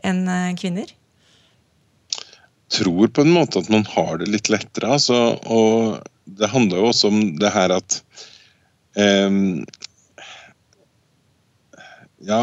enn 0.06 0.24
kvinner? 0.58 0.94
Tror 2.74 3.08
på 3.08 3.24
en 3.24 3.34
måte 3.36 3.62
at 3.62 3.70
man 3.72 3.86
har 3.88 4.20
det 4.22 4.30
litt 4.32 4.52
lettere. 4.52 4.98
Altså, 4.98 5.38
og 5.46 6.02
det 6.40 6.52
handler 6.52 6.82
jo 6.82 6.92
også 6.92 7.12
om 7.12 7.22
det 7.40 7.52
her 7.54 7.74
at 7.78 8.02
um, 9.00 9.66
Ja 12.28 12.42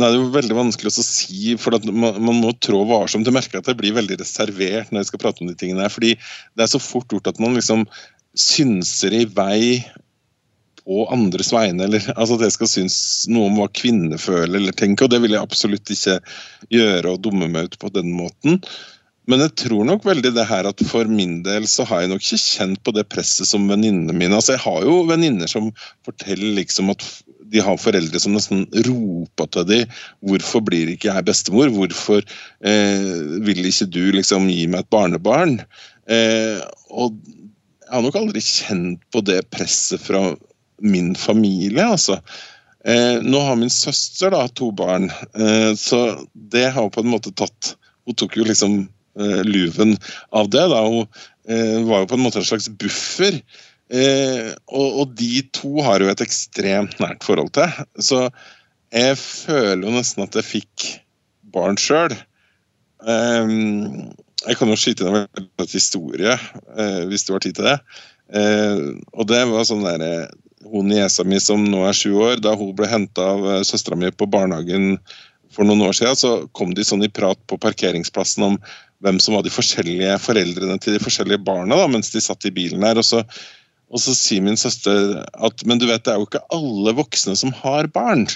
det 0.00 0.06
er 0.06 0.14
jo 0.16 0.30
veldig 0.32 0.54
vanskelig 0.56 0.92
å 0.92 1.02
si, 1.02 1.54
for 1.60 1.74
man, 1.90 2.14
man, 2.22 2.38
må 2.40 2.52
trå 2.62 2.84
varsomt. 2.88 3.26
Jeg 3.26 3.34
merker 3.34 3.60
at 3.60 3.68
jeg 3.68 3.78
blir 3.80 3.96
veldig 3.96 4.20
reservert 4.20 4.92
når 4.92 5.02
jeg 5.02 5.10
skal 5.10 5.22
prate 5.24 5.42
om 5.42 5.50
de 5.50 5.56
tingene 5.58 5.84
her. 5.84 5.92
fordi 5.92 6.14
det 6.54 6.64
er 6.64 6.70
så 6.70 6.80
fort 6.80 7.10
gjort 7.12 7.28
at 7.28 7.40
man 7.42 7.58
liksom 7.58 7.84
synser 8.38 9.16
i 9.18 9.24
vei 9.26 9.82
på 10.90 11.04
andres 11.14 11.52
vegne. 11.54 11.86
eller 11.86 12.02
altså 12.16 12.34
At 12.34 12.48
jeg 12.48 12.56
skal 12.56 12.70
synes 12.72 12.94
noe 13.30 13.46
om 13.46 13.60
hva 13.60 13.68
kvinner 13.70 14.18
føler 14.18 14.58
eller 14.58 14.74
tenker. 14.74 15.06
og 15.06 15.14
Det 15.14 15.20
vil 15.22 15.36
jeg 15.36 15.46
absolutt 15.46 15.92
ikke 15.94 16.18
gjøre 16.74 17.12
og 17.12 17.22
dumme 17.22 17.46
meg 17.52 17.70
ut 17.70 17.78
på 17.78 17.92
den 17.94 18.10
måten. 18.16 18.58
Men 19.30 19.44
jeg 19.44 19.54
tror 19.62 19.86
nok 19.86 20.06
veldig 20.08 20.32
det 20.34 20.46
her 20.48 20.66
at 20.66 20.82
for 20.90 21.06
min 21.06 21.44
del 21.46 21.68
så 21.70 21.86
har 21.86 22.02
jeg 22.02 22.10
nok 22.10 22.24
ikke 22.24 22.42
kjent 22.42 22.82
på 22.82 22.94
det 22.96 23.06
presset 23.12 23.46
som 23.46 23.68
venninnene 23.70 24.16
mine. 24.16 24.34
Altså 24.34 24.56
Jeg 24.56 24.64
har 24.64 24.88
jo 24.88 25.04
venninner 25.06 25.50
som 25.50 25.70
forteller 26.08 26.56
liksom 26.58 26.90
at 26.90 27.06
de 27.50 27.62
har 27.62 27.78
foreldre 27.82 28.18
som 28.22 28.34
nesten 28.34 28.66
roper 28.86 29.46
til 29.54 29.66
dem 29.66 29.94
'Hvorfor 30.22 30.62
blir 30.66 30.90
ikke 30.90 31.10
jeg 31.10 31.26
bestemor? 31.26 31.70
Hvorfor 31.70 32.22
eh, 32.22 33.14
vil 33.46 33.66
ikke 33.66 33.90
du 33.90 34.10
liksom 34.18 34.50
gi 34.50 34.66
meg 34.66 34.80
et 34.80 34.90
barnebarn?' 34.90 35.60
Eh, 36.10 36.58
og 36.90 37.14
jeg 37.22 37.92
har 37.94 38.02
nok 38.02 38.16
aldri 38.18 38.40
kjent 38.42 39.02
på 39.12 39.22
det 39.22 39.44
presset 39.50 40.02
fra 40.02 40.34
min 40.80 41.14
familie, 41.18 41.84
altså. 41.84 42.20
Eh, 42.84 43.20
nå 43.22 43.40
har 43.44 43.58
min 43.60 43.70
søster 43.70 44.32
da 44.32 44.46
to 44.48 44.70
barn, 44.72 45.10
eh, 45.36 45.74
så 45.76 46.26
det 46.32 46.70
har 46.72 46.88
på 46.90 47.02
en 47.04 47.12
måte 47.12 47.32
tatt 47.36 47.74
Hun 48.08 48.16
tok 48.16 48.38
jo 48.40 48.46
liksom 48.48 48.78
eh, 49.20 49.42
luven 49.44 49.92
av 50.32 50.48
det. 50.50 50.62
da, 50.72 50.80
Hun 50.82 51.04
eh, 51.46 51.82
var 51.84 52.02
jo 52.02 52.08
på 52.10 52.16
en 52.16 52.24
måte 52.24 52.40
en 52.40 52.48
slags 52.48 52.70
buffer. 52.80 53.36
Eh, 53.92 54.48
og, 54.72 54.86
og, 55.02 55.12
de 55.20 55.42
to 55.54 55.82
har 55.84 56.00
jo 56.00 56.08
et 56.10 56.22
ekstremt 56.24 56.96
nært 56.98 57.26
forhold 57.28 57.52
til. 57.54 57.68
Så 58.00 58.24
jeg 58.90 59.18
føler 59.20 59.84
jo 59.84 59.94
nesten 59.94 60.24
at 60.24 60.40
jeg 60.40 60.48
fikk 60.48 60.88
barn 61.54 61.78
sjøl. 61.78 62.16
Eh, 63.04 63.54
jeg 64.48 64.58
kan 64.58 64.72
jo 64.72 64.80
skyte 64.80 65.06
inn 65.06 65.20
en 65.20 65.68
historie, 65.68 66.38
hvis 67.12 67.28
det 67.28 67.36
var 67.36 67.44
tid 67.44 67.58
til 67.58 67.66
det. 67.68 67.78
og 69.12 69.26
det 69.28 69.40
var 69.50 69.66
sånn 69.68 69.84
der, 69.84 70.30
hun 70.68 70.90
niesa 70.90 71.24
mi 71.24 71.40
som 71.40 71.64
nå 71.64 71.84
er 71.88 71.96
sju 71.96 72.12
år, 72.20 72.40
da 72.42 72.54
hun 72.58 72.74
ble 72.76 72.88
henta 72.90 73.32
av 73.34 73.44
uh, 73.46 73.60
søstera 73.66 73.98
mi 73.98 74.10
på 74.12 74.28
barnehagen 74.30 74.98
for 75.54 75.66
noen 75.66 75.82
år 75.86 75.96
siden, 75.96 76.18
så 76.18 76.32
kom 76.56 76.74
de 76.76 76.84
sånn 76.86 77.04
i 77.04 77.10
prat 77.10 77.40
på 77.50 77.58
parkeringsplassen 77.60 78.46
om 78.46 78.58
hvem 79.04 79.18
som 79.22 79.34
var 79.36 79.46
de 79.46 79.52
forskjellige 79.52 80.18
foreldrene 80.22 80.76
til 80.82 80.94
de 80.94 81.02
forskjellige 81.02 81.42
barna 81.46 81.78
da, 81.80 81.88
mens 81.90 82.12
de 82.12 82.22
satt 82.22 82.44
i 82.46 82.54
bilen 82.54 82.84
her. 82.86 83.00
Og 83.00 83.06
så, 83.06 83.22
og 83.90 84.02
så 84.02 84.14
sier 84.14 84.44
min 84.44 84.58
søster 84.60 85.22
at 85.32 85.64
men 85.66 85.80
du 85.80 85.88
vet, 85.88 86.04
det 86.04 86.12
er 86.12 86.20
jo 86.20 86.28
ikke 86.28 86.44
alle 86.54 86.94
voksne 86.98 87.34
som 87.38 87.54
har 87.62 87.88
barn. 87.94 88.28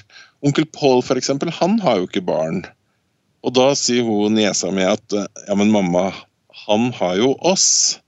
Onkel 0.45 0.67
Pål 0.75 1.05
f.eks., 1.05 1.31
han 1.61 1.79
har 1.85 2.01
jo 2.01 2.09
ikke 2.09 2.25
barn. 2.27 2.65
Og 3.45 3.53
da 3.55 3.71
sier 3.77 4.07
hun 4.09 4.35
niesa 4.39 4.73
mi 4.73 4.87
at 4.89 5.05
ja, 5.15 5.55
men 5.55 5.73
mamma, 5.73 6.09
han 6.65 6.89
har 6.97 7.19
jo 7.21 7.35
oss. 7.45 8.01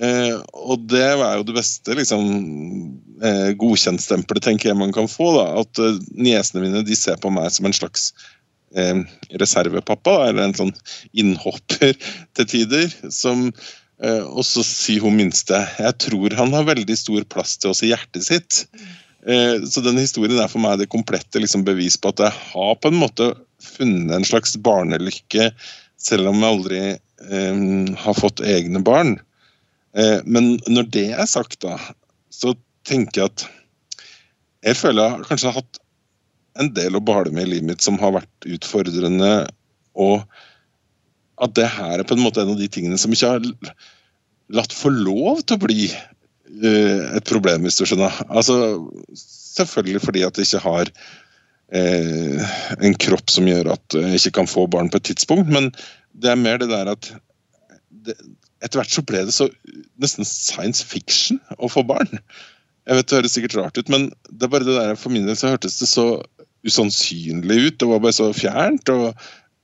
Eh, 0.00 0.38
og 0.54 0.86
det 0.88 1.08
var 1.20 1.36
jo 1.36 1.46
det 1.50 1.56
beste 1.58 1.98
liksom, 1.98 2.28
eh, 3.24 3.50
godkjentstempelet 3.58 4.44
tenker 4.44 4.70
jeg 4.70 4.78
man 4.78 4.94
kan 4.94 5.10
få. 5.10 5.32
da, 5.38 5.46
At 5.62 5.80
eh, 5.82 6.00
niesene 6.16 6.64
mine 6.64 6.84
de 6.86 6.96
ser 6.98 7.20
på 7.22 7.32
meg 7.34 7.50
som 7.54 7.68
en 7.68 7.76
slags 7.76 8.10
eh, 8.76 9.04
reservepappa, 9.42 10.18
eller 10.28 10.48
en 10.48 10.58
sånn 10.58 10.74
innhopper 11.12 11.96
til 12.38 12.50
tider. 12.54 12.88
som 13.12 13.48
eh, 13.48 14.24
Og 14.24 14.44
så 14.48 14.64
sier 14.66 15.04
hun 15.04 15.18
minste 15.20 15.62
jeg 15.78 15.98
tror 16.06 16.38
han 16.38 16.54
har 16.56 16.68
veldig 16.70 16.98
stor 16.98 17.28
plass 17.32 17.56
til 17.58 17.74
oss 17.74 17.84
i 17.86 17.92
hjertet 17.92 18.28
sitt. 18.28 18.64
Eh, 19.26 19.62
så 19.68 19.84
den 19.84 20.00
historien 20.02 20.40
er 20.42 20.50
for 20.50 20.62
meg 20.62 20.80
det 20.80 20.90
komplette 20.92 21.42
liksom, 21.42 21.66
bevis 21.68 21.98
på 22.00 22.14
at 22.14 22.26
jeg 22.26 22.38
har 22.52 22.76
på 22.78 22.90
en 22.90 23.00
måte 23.04 23.32
funnet 23.62 24.16
en 24.16 24.26
slags 24.26 24.56
barnelykke, 24.58 25.52
selv 26.02 26.32
om 26.32 26.40
jeg 26.42 26.50
aldri 26.50 26.80
har 27.22 28.16
fått 28.18 28.40
egne 28.42 28.80
barn. 28.82 29.12
Eh, 29.96 30.20
men 30.24 30.56
når 30.66 30.88
det 30.92 31.08
er 31.14 31.28
sagt, 31.28 31.60
da, 31.64 31.76
så 32.32 32.54
tenker 32.88 33.22
jeg 33.22 33.32
at 33.32 33.46
jeg 34.62 34.78
føler 34.78 35.16
jeg 35.16 35.28
kanskje 35.28 35.50
har 35.50 35.58
hatt 35.60 35.80
en 36.60 36.70
del 36.76 36.96
å 36.98 37.04
bale 37.04 37.32
med 37.32 37.46
i 37.46 37.54
livet 37.54 37.70
mitt 37.70 37.84
som 37.84 37.98
har 38.02 38.14
vært 38.18 38.46
utfordrende, 38.46 39.32
og 39.98 40.22
at 41.42 41.54
det 41.56 41.68
her 41.74 41.98
er 41.98 42.06
på 42.06 42.16
en 42.16 42.24
måte 42.24 42.42
en 42.42 42.52
av 42.52 42.60
de 42.60 42.68
tingene 42.70 42.98
som 43.00 43.14
ikke 43.14 43.30
har 43.34 43.72
latt 44.52 44.76
få 44.76 44.92
lov 44.92 45.40
til 45.46 45.56
å 45.56 45.62
bli 45.64 45.88
uh, 45.88 47.16
et 47.16 47.26
problem, 47.28 47.64
hvis 47.64 47.80
du 47.80 47.86
skjønner. 47.88 48.20
Altså, 48.28 48.76
selvfølgelig 49.56 50.04
fordi 50.04 50.26
at 50.28 50.38
jeg 50.38 50.50
ikke 50.50 50.62
har 50.66 50.92
uh, 50.92 52.54
en 52.78 53.00
kropp 53.06 53.32
som 53.32 53.48
gjør 53.48 53.72
at 53.74 53.98
jeg 53.98 54.20
ikke 54.20 54.36
kan 54.42 54.50
få 54.50 54.68
barn 54.70 54.92
på 54.92 55.00
et 55.00 55.08
tidspunkt, 55.10 55.50
men 55.52 55.72
det 56.12 56.34
er 56.34 56.40
mer 56.40 56.60
det 56.60 56.70
der 56.70 56.92
at 56.92 57.14
det, 58.04 58.16
etter 58.62 58.78
hvert 58.78 58.94
så 58.94 59.04
ble 59.06 59.24
det 59.26 59.34
så 59.34 59.48
nesten 60.02 60.26
science 60.28 60.84
fiction 60.86 61.40
å 61.58 61.70
få 61.72 61.84
barn. 61.86 62.20
Jeg 62.88 62.98
vet 62.98 63.08
Det 63.08 63.18
høres 63.18 63.34
sikkert 63.36 63.58
rart 63.58 63.78
ut, 63.78 63.90
men 63.92 64.08
det 64.30 64.46
er 64.46 64.52
bare 64.52 64.66
det 64.66 64.74
der, 64.74 64.96
for 64.98 65.14
min 65.14 65.28
del 65.28 65.38
så 65.38 65.52
hørtes 65.52 65.78
det 65.78 65.88
så 65.90 66.06
usannsynlig 66.66 67.58
ut. 67.66 67.76
Det 67.78 67.88
var 67.90 68.02
bare 68.02 68.16
så 68.16 68.30
fjernt. 68.34 68.90
og 68.90 69.12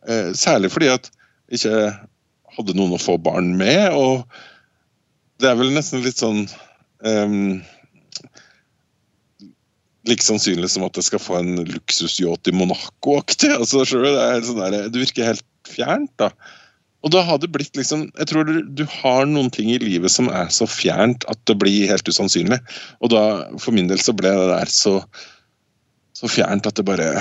eh, 0.08 0.30
Særlig 0.38 0.70
fordi 0.74 0.92
at 0.92 1.10
jeg 1.48 1.58
ikke 1.58 1.80
hadde 2.58 2.76
noen 2.78 2.94
å 2.96 3.02
få 3.02 3.16
barn 3.22 3.54
med. 3.58 3.90
og 3.94 4.22
Det 5.40 5.50
er 5.50 5.58
vel 5.58 5.74
nesten 5.74 6.04
litt 6.04 6.20
sånn 6.20 6.44
um, 7.06 7.58
Like 10.08 10.24
sannsynlig 10.24 10.70
som 10.72 10.86
at 10.86 10.96
jeg 10.96 11.08
skal 11.10 11.20
få 11.20 11.40
en 11.40 11.64
luksusyacht 11.68 12.48
i 12.48 12.54
Monaco-aktig. 12.56 13.50
Altså, 13.58 13.82
det, 13.82 14.14
sånn 14.46 14.62
det 14.78 14.94
virker 14.94 15.32
helt 15.32 15.46
fjernt. 15.68 16.14
da. 16.22 16.30
Og 17.06 17.12
da 17.14 17.22
har 17.22 17.38
det 17.38 17.50
blitt 17.54 17.76
liksom 17.78 18.08
Jeg 18.18 18.30
tror 18.30 18.48
du, 18.48 18.60
du, 18.74 18.84
har 18.90 19.26
noen 19.28 19.50
ting 19.54 19.70
i 19.70 19.78
livet 19.82 20.10
som 20.10 20.30
er 20.34 20.50
så 20.54 20.66
fjernt 20.66 21.26
at 21.30 21.40
det 21.50 21.58
blir 21.60 21.90
helt 21.90 22.08
usannsynlig. 22.10 22.58
Og 23.02 23.12
da, 23.14 23.24
for 23.62 23.76
min 23.76 23.90
del, 23.90 24.00
så 24.02 24.14
ble 24.16 24.32
det 24.34 24.48
der 24.50 24.72
så, 24.72 24.98
så 26.18 26.30
fjernt 26.30 26.66
at 26.66 26.78
det 26.78 26.86
bare 26.88 27.12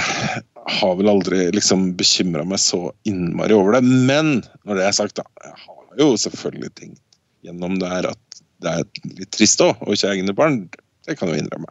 har 0.68 0.96
vel 1.00 1.12
aldri 1.12 1.46
liksom 1.56 1.92
bekymra 2.00 2.44
meg 2.48 2.60
så 2.60 2.88
innmari 3.08 3.56
over 3.56 3.78
det. 3.78 3.84
Men 3.86 4.40
når 4.68 4.80
det 4.80 4.88
er 4.88 4.98
sagt, 4.98 5.22
da 5.22 5.28
Jeg 5.46 5.56
har 5.68 6.02
jo 6.02 6.10
selvfølgelig 6.20 6.74
tenkt 6.76 7.04
gjennom 7.46 7.78
det 7.80 7.92
her 7.92 8.10
at 8.10 8.42
det 8.66 8.74
er 8.74 9.12
litt 9.20 9.32
trist 9.36 9.62
òg, 9.62 9.78
og 9.86 9.94
ikke 9.94 10.16
egne 10.16 10.34
barn. 10.36 10.64
Det 11.06 11.16
kan 11.20 11.30
jeg 11.30 11.44
innrømme. 11.44 11.70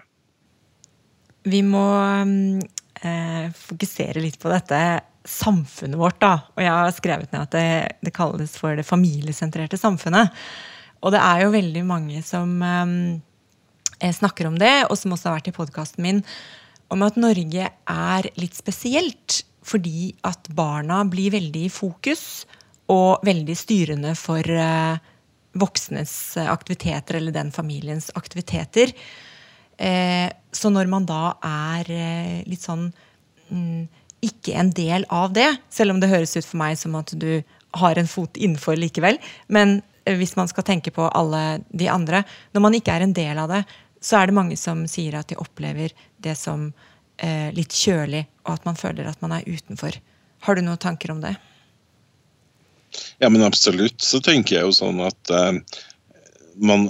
Vi 1.46 1.60
må 1.66 1.86
øh, 2.22 3.46
fokusere 3.66 4.22
litt 4.22 4.38
på 4.42 4.50
dette 4.50 4.78
samfunnet 5.28 5.98
vårt, 6.00 6.18
da. 6.22 6.34
Og 6.56 6.62
jeg 6.64 6.72
har 6.72 6.94
skrevet 6.96 7.32
ned 7.32 7.46
at 7.46 7.54
det, 7.54 7.68
det 8.06 8.14
kalles 8.16 8.56
for 8.58 8.78
det 8.78 8.86
familiesentrerte 8.86 9.78
samfunnet. 9.80 10.34
Og 11.04 11.12
det 11.14 11.22
er 11.22 11.44
jo 11.44 11.54
veldig 11.54 11.82
mange 11.86 12.22
som 12.26 12.56
um, 12.62 12.94
snakker 14.00 14.48
om 14.48 14.56
det, 14.60 14.86
og 14.86 14.96
som 14.98 15.14
også 15.14 15.30
har 15.30 15.38
vært 15.40 15.50
i 15.52 15.56
podkasten 15.56 16.06
min, 16.06 16.22
om 16.92 17.02
at 17.02 17.18
Norge 17.18 17.68
er 17.68 18.30
litt 18.38 18.56
spesielt. 18.58 19.42
Fordi 19.66 20.12
at 20.26 20.46
barna 20.54 21.00
blir 21.10 21.32
veldig 21.34 21.64
i 21.66 21.72
fokus 21.74 22.46
og 22.92 23.24
veldig 23.26 23.56
styrende 23.58 24.12
for 24.14 24.46
uh, 24.46 24.94
voksnes 25.58 26.36
aktiviteter 26.46 27.18
eller 27.18 27.34
den 27.34 27.50
familiens 27.54 28.12
aktiviteter. 28.14 28.92
Eh, 29.76 30.30
så 30.52 30.70
når 30.72 30.88
man 30.88 31.06
da 31.08 31.36
er 31.44 31.90
eh, 31.92 32.36
litt 32.48 32.64
sånn 32.64 32.86
mm, 33.50 33.82
ikke 34.24 34.54
en 34.56 34.70
del 34.74 35.04
av 35.12 35.32
det, 35.36 35.48
selv 35.70 35.94
om 35.94 36.00
det 36.00 36.10
høres 36.10 36.36
ut 36.36 36.46
for 36.46 36.60
meg 36.60 36.78
som 36.80 36.96
at 36.98 37.12
du 37.18 37.42
har 37.76 37.98
en 37.98 38.08
fot 38.08 38.36
innenfor 38.36 38.78
likevel. 38.80 39.18
Men 39.52 39.80
eh, 40.04 40.16
hvis 40.16 40.36
man 40.38 40.48
skal 40.48 40.66
tenke 40.66 40.92
på 40.94 41.08
alle 41.08 41.60
de 41.68 41.88
andre 41.92 42.24
Når 42.52 42.64
man 42.64 42.74
ikke 42.78 42.94
er 42.94 43.04
en 43.04 43.16
del 43.16 43.38
av 43.38 43.52
det, 43.52 43.64
så 44.00 44.20
er 44.20 44.28
det 44.28 44.36
mange 44.38 44.56
som 44.56 44.84
sier 44.88 45.18
at 45.18 45.28
de 45.28 45.38
opplever 45.40 45.92
det 46.22 46.36
som 46.38 46.70
eh, 47.18 47.52
litt 47.54 47.74
kjølig, 47.74 48.26
og 48.46 48.56
at 48.56 48.68
man 48.68 48.78
føler 48.78 49.08
at 49.08 49.20
man 49.24 49.34
er 49.36 49.48
utenfor. 49.48 49.98
Har 50.46 50.56
du 50.56 50.62
noen 50.62 50.80
tanker 50.80 51.12
om 51.12 51.20
det? 51.24 51.34
Ja, 53.18 53.28
men 53.28 53.42
absolutt. 53.42 54.00
Så 54.00 54.20
tenker 54.24 54.58
jeg 54.58 54.68
jo 54.68 54.76
sånn 54.76 55.00
at 55.04 55.32
eh, 55.32 55.58
man 56.56 56.88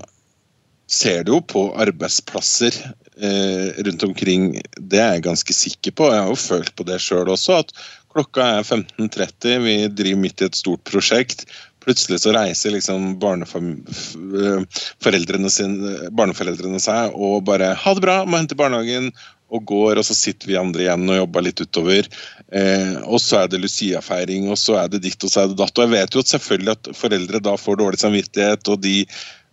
ser 0.87 1.25
det 1.27 1.35
jo 1.35 1.41
på 1.43 1.67
arbeidsplasser 1.83 2.77
rundt 3.17 4.03
omkring. 4.05 4.59
Det 4.77 4.99
er 5.01 5.15
jeg 5.15 5.23
ganske 5.25 5.55
sikker 5.57 5.95
på. 5.97 6.11
Jeg 6.13 6.21
har 6.21 6.29
jo 6.29 6.37
følt 6.37 6.75
på 6.77 6.85
det 6.85 6.99
sjøl 7.01 7.31
også. 7.33 7.63
at 7.65 7.73
Klokka 8.17 8.45
er 8.59 8.63
15.30, 8.65 9.59
vi 9.61 9.75
driver 9.93 10.21
midt 10.23 10.41
i 10.41 10.47
et 10.49 10.57
stort 10.57 10.81
prosjekt. 10.89 11.45
Plutselig 11.85 12.23
så 12.23 12.33
reiser 12.33 12.73
liksom 12.73 13.19
barneforeldrene, 13.21 15.51
sin, 15.53 15.77
barneforeldrene 16.17 16.81
seg 16.83 17.13
og 17.13 17.45
bare 17.47 17.75
'ha 17.77 17.95
det 17.95 18.03
bra, 18.03 18.25
må 18.25 18.37
hente 18.41 18.57
barnehagen' 18.59 19.13
og 19.53 19.67
går, 19.69 19.99
og 20.01 20.05
så 20.07 20.15
sitter 20.17 20.49
vi 20.51 20.57
andre 20.59 20.83
igjen 20.83 21.07
og 21.07 21.21
jobber 21.21 21.43
litt 21.47 21.63
utover. 21.63 22.03
Eh, 22.51 22.97
og 23.05 23.21
så 23.23 23.45
er 23.45 23.49
det 23.53 23.63
Lucia-feiring, 23.63 24.51
og 24.51 24.59
så 24.59 24.75
er 24.81 24.89
det 24.91 25.05
ditt, 25.05 25.23
og 25.23 25.31
så 25.31 25.45
er 25.45 25.49
det 25.53 25.61
datt. 25.61 25.79
Og 25.79 25.85
jeg 25.85 25.95
vet 25.95 26.15
jo 26.15 26.23
at 26.25 26.33
selvfølgelig 26.33 26.73
at 26.75 26.91
foreldre 26.99 27.39
da 27.45 27.55
får 27.61 27.75
dårlig 27.79 28.01
samvittighet, 28.03 28.63
og, 28.73 28.77
de, 28.83 29.07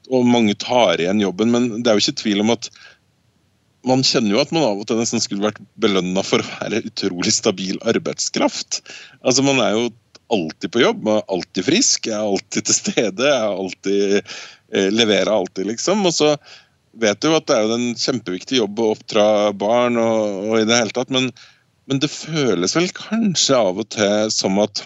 og 0.10 0.26
mange 0.26 0.56
tar 0.58 0.98
igjen 0.98 1.22
jobben, 1.22 1.52
men 1.54 1.84
det 1.84 1.90
er 1.92 1.96
jo 2.00 2.04
ikke 2.08 2.22
tvil 2.24 2.42
om 2.42 2.50
at 2.56 2.64
man 3.88 4.04
kjenner 4.06 4.36
jo 4.36 4.42
at 4.42 4.54
man 4.56 4.66
av 4.66 4.80
og 4.82 4.88
til 4.88 5.00
nesten 5.00 5.22
skulle 5.24 5.44
vært 5.44 5.62
belønna 5.84 6.24
for 6.26 6.44
å 6.44 6.52
være 6.62 6.84
utrolig 6.88 7.34
stabil 7.36 7.80
arbeidskraft. 7.90 8.82
Altså 9.24 9.46
Man 9.46 9.60
er 9.64 9.76
jo 9.76 9.88
alltid 10.34 10.72
på 10.74 10.82
jobb, 10.82 11.04
man 11.06 11.20
er 11.20 11.34
alltid 11.36 11.68
frisk, 11.68 12.08
jeg 12.10 12.16
er 12.18 12.26
alltid 12.26 12.68
til 12.68 12.78
stede, 12.78 13.26
jeg 13.28 13.40
er 13.40 13.64
alltid, 13.64 14.36
eh, 14.74 14.90
leverer 14.94 15.34
alltid, 15.34 15.68
liksom. 15.74 16.06
Og 16.08 16.16
så 16.16 16.32
vet 17.00 17.20
du 17.22 17.30
jo 17.30 17.38
at 17.38 17.50
det 17.50 17.58
er 17.58 17.68
jo 17.68 17.78
en 17.78 18.00
kjempeviktig 18.00 18.62
jobb 18.62 18.80
å 18.80 18.92
oppdra 18.96 19.28
barn 19.58 20.00
og, 20.02 20.48
og 20.48 20.58
i 20.62 20.66
det 20.70 20.80
hele 20.80 20.96
tatt, 20.96 21.14
men, 21.14 21.30
men, 21.90 22.02
det 22.02 22.12
føles 22.14 22.76
vel 22.78 22.90
kanskje 22.98 23.60
av 23.60 23.82
og 23.84 23.90
til 23.94 24.34
som 24.34 24.60
at 24.64 24.86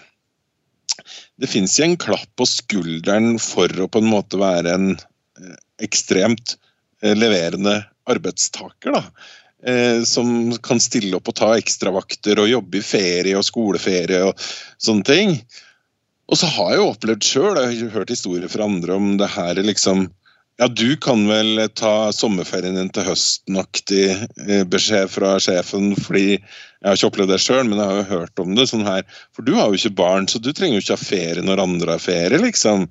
det 1.38 1.48
fins 1.48 1.78
en 1.84 1.96
klapp 2.00 2.28
på 2.36 2.46
skulderen 2.48 3.36
for 3.40 3.70
å 3.80 3.86
på 3.88 4.02
en 4.02 4.10
måte 4.10 4.40
være 4.40 4.74
en 4.74 4.88
eh, 4.96 5.58
ekstremt 5.86 6.58
leverende 7.02 7.82
arbeidstaker. 8.08 8.92
da, 8.92 9.04
eh, 9.66 10.02
Som 10.02 10.58
kan 10.58 10.80
stille 10.80 11.16
opp 11.16 11.28
og 11.28 11.38
ta 11.38 11.54
ekstravakter 11.56 12.38
og 12.38 12.50
jobbe 12.50 12.80
i 12.80 12.84
ferie 12.84 13.38
og 13.38 13.46
skoleferie 13.46 14.22
og 14.24 14.38
sånne 14.78 15.04
ting. 15.04 15.42
Og 16.28 16.36
så 16.36 16.46
har 16.46 16.72
jeg 16.72 16.80
jo 16.80 16.92
opplevd 16.92 17.24
sjøl, 17.24 17.56
jeg 17.56 17.84
har 17.86 18.00
hørt 18.00 18.12
historier 18.12 18.48
fra 18.52 18.66
andre 18.68 18.94
om 18.94 19.16
det 19.16 19.30
her 19.32 19.54
liksom 19.64 20.08
ja, 20.58 20.66
du 20.68 20.96
kan 20.96 21.20
vel 21.28 21.68
ta 21.78 22.10
sommerferien 22.12 22.74
din 22.74 22.88
til 22.90 23.06
høsten-aktig 23.06 24.06
eh, 24.10 24.64
beskjed 24.66 25.06
fra 25.12 25.36
sjefen, 25.38 25.92
fordi 25.94 26.32
jeg 26.34 26.82
har 26.82 26.98
ikke 26.98 27.10
opplevd 27.12 27.30
det 27.30 27.38
sjøl, 27.44 27.62
men 27.68 27.78
jeg 27.78 27.86
har 27.86 28.00
jo 28.00 28.08
hørt 28.08 28.42
om 28.42 28.56
det 28.58 28.66
sånn 28.66 28.82
her. 28.86 29.06
For 29.36 29.46
du 29.46 29.52
har 29.54 29.68
jo 29.70 29.78
ikke 29.78 29.94
barn, 30.00 30.26
så 30.26 30.42
du 30.42 30.50
trenger 30.50 30.80
jo 30.80 30.82
ikke 30.82 30.96
ha 30.98 31.04
ferie 31.04 31.46
når 31.46 31.62
andre 31.62 31.94
har 31.94 32.02
ferie, 32.02 32.42
liksom. 32.42 32.88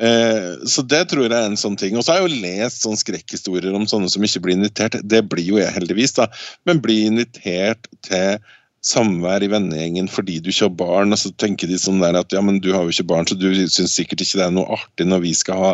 Eh, 0.00 0.52
så 0.64 0.82
det 0.88 1.02
tror 1.10 1.26
jeg 1.26 1.34
er 1.36 1.50
en 1.50 1.60
sånn 1.60 1.76
ting. 1.80 1.96
Og 1.98 2.04
så 2.04 2.14
har 2.14 2.22
jeg 2.22 2.30
jo 2.30 2.44
lest 2.46 2.86
sånne 2.86 3.00
skrekkhistorier 3.00 3.76
om 3.76 3.88
sånne 3.90 4.08
som 4.12 4.24
ikke 4.24 4.44
blir 4.46 4.56
invitert. 4.56 4.96
Det 5.04 5.20
blir 5.28 5.44
jo 5.44 5.60
jeg 5.60 5.74
heldigvis, 5.76 6.16
da. 6.16 6.30
Men 6.68 6.80
blir 6.84 7.10
invitert 7.10 7.90
til 8.06 8.40
samvær 8.86 9.44
i 9.44 9.50
vennegjengen 9.52 10.06
fordi 10.08 10.38
du 10.40 10.48
ikke 10.48 10.70
har 10.70 10.78
barn, 10.78 11.12
og 11.12 11.20
så 11.20 11.32
tenker 11.36 11.68
de 11.68 11.76
sånn 11.76 12.00
der 12.00 12.16
at 12.16 12.32
ja, 12.32 12.40
men 12.40 12.62
du 12.64 12.70
har 12.72 12.86
jo 12.86 12.94
ikke 12.94 13.10
barn, 13.10 13.28
så 13.28 13.36
du 13.36 13.50
syns 13.52 13.92
sikkert 13.92 14.24
ikke 14.24 14.40
det 14.40 14.46
er 14.46 14.54
noe 14.56 14.78
artig 14.78 15.04
når 15.04 15.20
vi 15.26 15.34
skal 15.36 15.60
ha 15.60 15.72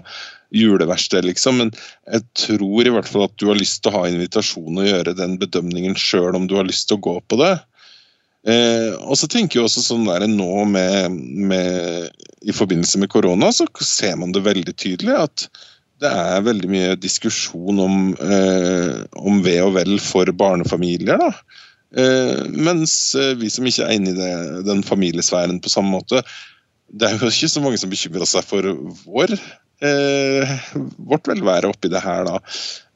juleverksted, 0.57 1.27
liksom. 1.29 1.63
Men 1.63 1.71
jeg 2.11 2.25
tror 2.39 2.87
i 2.87 2.95
hvert 2.97 3.11
fall 3.11 3.29
at 3.29 3.39
du 3.39 3.47
har 3.51 3.59
lyst 3.59 3.85
til 3.85 3.93
å 3.93 4.01
ha 4.01 4.11
invitasjon 4.11 4.83
og 4.83 4.91
gjøre 4.91 5.15
den 5.19 5.39
bedømningen 5.39 5.95
sjøl 5.99 6.35
om 6.39 6.51
du 6.51 6.57
har 6.59 6.67
lyst 6.67 6.91
til 6.91 6.99
å 6.99 7.05
gå 7.07 7.17
på 7.31 7.39
det. 7.43 7.55
Eh, 8.47 8.93
og 9.03 9.19
så 9.19 9.27
tenker 9.31 9.59
jeg 9.59 9.67
også 9.67 9.83
sånn 9.83 10.07
der 10.07 10.27
nå 10.31 10.65
med, 10.71 11.17
med, 11.51 12.13
I 12.47 12.55
forbindelse 12.55 13.01
med 13.03 13.11
korona 13.11 13.51
så 13.55 13.67
ser 13.83 14.15
man 14.21 14.35
det 14.35 14.45
veldig 14.47 14.75
tydelig 14.79 15.17
at 15.19 15.49
det 16.05 16.11
er 16.13 16.45
veldig 16.45 16.69
mye 16.71 16.97
diskusjon 17.01 17.81
om, 17.81 17.97
eh, 18.21 19.01
om 19.17 19.41
ve 19.43 19.57
og 19.65 19.75
vel 19.79 19.97
for 20.03 20.29
barnefamilier. 20.37 21.19
da. 21.19 21.31
Eh, 21.97 22.45
mens 22.53 23.15
eh, 23.17 23.33
vi 23.41 23.51
som 23.51 23.67
ikke 23.67 23.87
er 23.87 23.97
inne 23.97 24.13
i 24.13 24.19
det, 24.19 24.33
den 24.67 24.83
familiesfæren 24.85 25.61
på 25.63 25.71
samme 25.73 25.95
måte 25.95 26.19
Det 26.91 27.07
er 27.07 27.15
jo 27.15 27.31
ikke 27.31 27.49
så 27.49 27.63
mange 27.63 27.79
som 27.79 27.91
bekymrer 27.91 28.27
seg 28.29 28.45
for 28.47 28.67
vår 29.07 29.33
eh, 29.85 30.53
vårt 30.97 31.29
velvære 31.29 31.71
oppi 31.71 31.91
det 31.93 32.03
her, 32.05 32.27
da. 32.29 32.41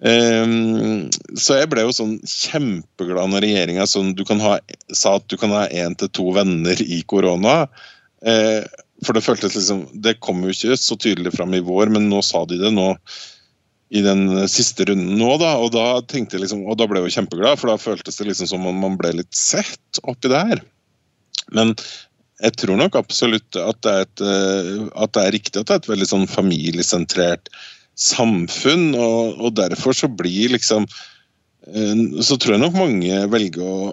Eh, 0.00 0.54
så 1.36 1.58
jeg 1.60 1.70
ble 1.72 1.86
jo 1.86 1.96
sånn 1.96 2.18
kjempeglad 2.24 3.32
når 3.32 3.46
regjeringa 3.46 3.88
sånn, 3.90 4.14
sa 4.92 5.16
at 5.18 5.26
du 5.28 5.36
kan 5.40 5.54
ha 5.56 5.66
én 5.68 5.96
til 5.98 6.12
to 6.16 6.30
venner 6.36 6.80
i 6.80 7.02
korona. 7.06 7.64
Eh, 8.24 8.62
for 9.00 9.16
det 9.16 9.24
føltes 9.24 9.54
liksom 9.56 9.86
Det 10.04 10.18
kom 10.20 10.42
jo 10.44 10.52
ikke 10.52 10.76
så 10.76 10.92
tydelig 11.00 11.32
fram 11.32 11.54
i 11.56 11.62
vår, 11.64 11.88
men 11.88 12.10
nå 12.10 12.20
sa 12.24 12.44
de 12.44 12.58
det 12.60 12.72
nå 12.74 12.90
i 13.90 14.02
den 14.04 14.28
siste 14.46 14.84
runden 14.86 15.16
nå, 15.18 15.30
da. 15.42 15.56
Og 15.58 15.72
da 15.74 15.86
tenkte 16.06 16.36
jeg 16.36 16.44
liksom, 16.44 16.66
og 16.68 16.78
da 16.78 16.86
ble 16.86 17.00
jeg 17.00 17.10
jo 17.10 17.16
kjempeglad, 17.18 17.58
for 17.58 17.72
da 17.72 17.80
føltes 17.80 18.20
det 18.20 18.28
liksom 18.28 18.50
som 18.52 18.68
om 18.70 18.84
man 18.84 18.98
ble 19.00 19.16
litt 19.18 19.32
sett 19.34 20.02
oppi 20.04 20.30
det 20.30 20.44
her. 20.52 20.62
Men 21.56 21.74
jeg 22.40 22.56
tror 22.56 22.78
nok 22.80 22.96
absolutt 22.96 23.58
at 23.60 23.80
det, 23.84 23.94
et, 24.04 24.22
eh, 24.24 24.86
at 24.96 25.12
det 25.16 25.22
er, 25.22 25.34
riktig 25.36 25.60
at 25.60 25.68
det 25.68 25.74
er 25.74 25.82
et 25.82 25.90
veldig 25.92 26.08
sånn 26.08 26.28
familiesentrert 26.30 27.50
samfunn. 28.00 28.94
Og, 28.96 29.40
og, 29.40 29.50
derfor 29.58 29.96
så 29.96 30.08
blir 30.08 30.54
liksom 30.54 30.86
eh, 31.68 32.06
Så 32.24 32.38
tror 32.40 32.56
jeg 32.56 32.64
nok 32.64 32.78
mange 32.78 33.20
velger 33.32 33.66
å 33.66 33.92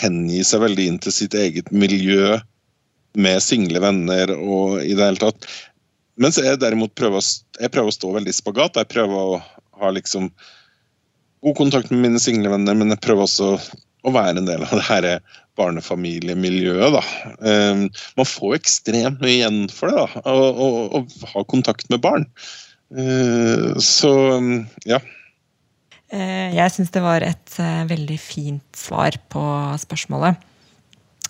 hengi 0.00 0.42
seg 0.44 0.62
veldig 0.62 0.86
inn 0.86 1.00
til 1.02 1.14
sitt 1.16 1.34
eget 1.34 1.70
miljø 1.72 2.38
med 3.18 3.42
single 3.42 3.80
venner 3.82 4.30
og 4.36 4.84
i 4.84 4.94
det 4.94 5.02
hele 5.08 5.22
tatt. 5.22 5.48
Mens 6.20 6.38
jeg 6.38 6.60
derimot 6.60 6.94
prøver, 6.94 7.24
jeg 7.58 7.72
prøver 7.72 7.90
å 7.90 7.96
stå 7.96 8.12
veldig 8.14 8.34
spagat. 8.36 8.78
Jeg 8.78 8.90
prøver 8.92 9.34
å 9.34 9.40
ha 9.80 9.92
liksom 9.96 10.28
god 11.40 11.56
kontakt 11.56 11.90
med 11.90 12.04
mine 12.04 12.20
singlevenner, 12.22 12.76
men 12.76 12.92
jeg 12.92 13.02
prøver 13.02 13.24
også 13.24 13.54
være 14.08 14.40
en 14.40 14.48
del 14.48 14.64
av 14.64 14.72
det 14.78 14.86
her 14.88 15.06
barnefamiliemiljøet, 15.60 16.96
da. 16.96 17.02
Um, 17.44 17.86
man 18.18 18.28
får 18.28 18.56
ekstremt 18.60 19.20
mye 19.20 19.36
igjen 19.36 19.62
for 19.72 19.92
det, 19.92 20.06
da, 20.24 20.24
å, 20.32 21.04
ha 21.34 21.44
kontakt 21.50 21.90
med 21.92 22.02
barn. 22.04 22.26
Uh, 22.90 23.76
så 23.82 24.12
ja. 24.88 24.98
Eh, 26.10 26.48
jeg 26.56 26.74
syns 26.74 26.90
det 26.90 27.04
var 27.04 27.22
et 27.22 27.56
uh, 27.62 27.84
veldig 27.90 28.18
fint 28.18 28.66
svar 28.74 29.14
på 29.30 29.44
spørsmålet. 29.84 30.40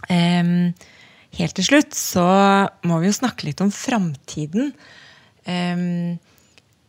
Um, 0.08 0.70
helt 1.36 1.56
til 1.58 1.66
slutt 1.66 1.96
så 1.96 2.24
må 2.88 3.02
vi 3.02 3.10
jo 3.10 3.18
snakke 3.18 3.50
litt 3.50 3.60
om 3.60 3.72
framtiden. 3.74 4.72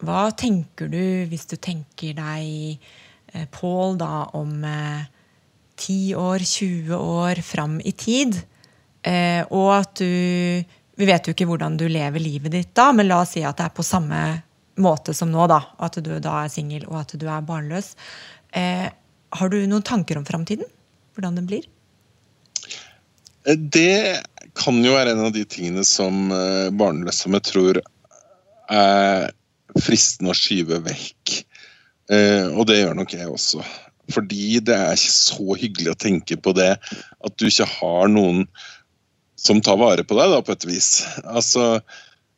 Hva 0.02 0.22
tenker 0.38 0.90
du 0.92 1.26
hvis 1.30 1.48
du 1.50 1.56
tenker 1.62 2.16
deg 2.18 2.78
uh, 3.34 3.46
Pål 3.54 3.98
da 4.02 4.14
om 4.38 4.54
uh, 4.66 5.04
10 5.82 6.16
år, 6.20 6.46
20 6.46 6.96
år 6.98 7.42
fram 7.46 7.80
i 7.84 7.94
tid? 7.98 8.38
Eh, 9.02 9.42
og 9.50 9.72
at 9.80 9.98
du 9.98 10.62
Vi 11.02 11.08
vet 11.08 11.26
jo 11.26 11.34
ikke 11.34 11.48
hvordan 11.50 11.78
du 11.80 11.88
lever 11.90 12.22
livet 12.22 12.54
ditt 12.54 12.76
da, 12.78 12.92
men 12.94 13.08
la 13.10 13.22
oss 13.24 13.32
si 13.34 13.42
at 13.42 13.58
det 13.58 13.64
er 13.66 13.74
på 13.74 13.86
samme 13.86 14.20
måte 14.78 15.16
som 15.18 15.32
nå, 15.34 15.48
da. 15.50 15.58
At 15.82 15.98
du 15.98 16.12
da 16.22 16.44
er 16.44 16.52
singel 16.54 16.84
og 16.86 17.00
at 17.00 17.16
du 17.18 17.26
er 17.26 17.42
barnløs. 17.42 17.96
har 18.54 19.50
du 19.50 19.58
noen 19.66 19.82
tanker 19.82 20.20
om 20.20 20.26
framtiden? 20.28 20.68
Hvordan 21.16 21.40
den 21.40 21.48
blir? 21.50 21.66
Det 23.58 24.22
kan 24.54 24.78
jo 24.86 24.94
være 24.94 25.16
en 25.16 25.26
av 25.26 25.34
de 25.34 25.46
tingene 25.46 25.86
som 25.88 26.30
barnløse 26.78 27.24
som 27.24 27.40
jeg 27.40 27.48
tror 27.50 27.82
er 28.70 29.32
fristende 29.80 30.34
å 30.34 30.38
skyve 30.38 30.82
vekk. 30.86 31.38
Eh, 32.12 32.48
og 32.52 32.68
det 32.68 32.82
gjør 32.82 32.98
nok 32.98 33.16
jeg 33.16 33.30
også. 33.32 33.64
Fordi 34.14 34.60
det 34.66 34.76
er 34.76 34.94
ikke 34.98 35.16
så 35.16 35.58
hyggelig 35.58 35.94
å 35.94 36.00
tenke 36.00 36.38
på 36.38 36.54
det 36.58 36.74
at 36.78 37.38
du 37.40 37.48
ikke 37.48 37.70
har 37.78 38.12
noen 38.12 38.46
som 39.42 39.62
tar 39.64 39.80
vare 39.82 40.06
på 40.06 40.18
deg, 40.18 40.34
da, 40.34 40.42
på 40.46 40.54
et 40.54 40.68
vis. 40.70 40.90
Altså, 41.26 41.80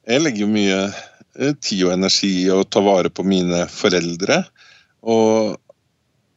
jeg 0.07 0.23
legger 0.23 0.45
jo 0.45 0.53
mye 0.53 0.79
eh, 0.87 1.55
tid 1.59 1.85
og 1.87 1.95
energi 1.97 2.31
i 2.45 2.51
å 2.53 2.63
ta 2.63 2.83
vare 2.83 3.11
på 3.11 3.25
mine 3.27 3.65
foreldre. 3.71 4.43
Og 5.03 5.57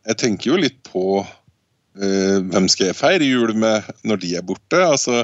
jeg 0.06 0.20
tenker 0.22 0.50
jo 0.50 0.58
litt 0.62 0.80
på 0.86 1.20
eh, 1.22 2.38
hvem 2.50 2.66
skal 2.72 2.90
jeg 2.90 2.98
feire 2.98 3.28
jul 3.28 3.54
med 3.58 3.86
når 4.06 4.22
de 4.24 4.32
er 4.38 4.46
borte. 4.46 4.80
Altså, 4.82 5.22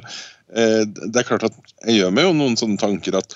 eh, 0.54 0.82
det 0.86 1.24
er 1.24 1.28
klart 1.28 1.48
at 1.50 1.58
jeg 1.88 2.00
gjør 2.02 2.14
meg 2.14 2.28
jo 2.28 2.36
noen 2.38 2.58
sånne 2.60 2.78
tanker 2.82 3.18
at 3.18 3.34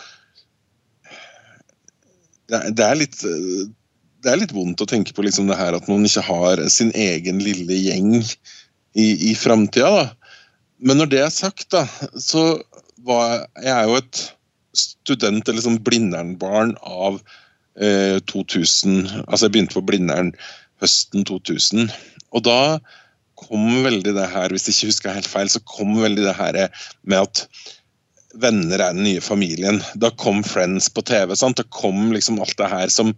det, 2.47 2.85
er 2.85 2.95
litt 2.95 3.19
det 4.24 4.33
er 4.33 4.40
litt 4.40 4.55
vondt 4.57 4.83
å 4.83 4.88
tenke 4.88 5.14
på 5.14 5.24
liksom 5.26 5.50
det 5.50 5.59
her 5.59 5.76
at 5.76 5.88
man 5.90 6.07
ikke 6.07 6.24
har 6.26 6.62
sin 6.72 6.92
egen 6.96 7.40
lille 7.44 7.76
gjeng 7.79 8.14
i, 8.20 9.09
i 9.31 9.33
framtida. 9.38 10.11
Men 10.79 11.00
når 11.00 11.12
det 11.12 11.22
er 11.24 11.35
sagt, 11.35 11.68
da, 11.74 11.85
så 12.18 12.59
var 13.07 13.46
jeg 13.62 13.72
er 13.72 13.87
jo 13.88 13.98
et 14.00 14.22
student, 14.76 15.48
eller 15.48 15.64
sånn 15.64 15.81
Blindern-barn 15.85 16.74
av 16.83 17.20
eh, 17.81 18.18
2000. 18.29 19.24
Altså 19.24 19.46
jeg 19.46 19.55
begynte 19.55 19.79
på 19.79 19.87
Blindern 19.88 20.33
høsten 20.83 21.24
2000. 21.29 21.90
Og 22.37 22.44
da 22.44 22.79
kom 23.37 23.64
veldig 23.85 24.14
det 24.16 24.29
her, 24.33 24.52
hvis 24.52 24.68
jeg 24.68 24.76
ikke 24.76 24.92
husker 24.92 25.16
helt 25.16 25.31
feil, 25.31 25.50
så 25.52 25.62
kom 25.68 25.96
veldig 26.00 26.24
det 26.24 26.37
her 26.37 26.61
med 27.09 27.22
at 27.22 27.46
venner 28.40 28.81
er 28.81 28.96
den 28.96 29.07
nye 29.07 29.24
familien. 29.24 29.81
Da 29.96 30.11
kom 30.12 30.42
Friends 30.44 30.88
på 30.92 31.05
TV. 31.07 31.35
sant? 31.37 31.61
Da 31.61 31.64
kom 31.72 32.11
liksom 32.12 32.40
alt 32.42 32.57
det 32.59 32.72
her 32.72 32.92
som 32.92 33.14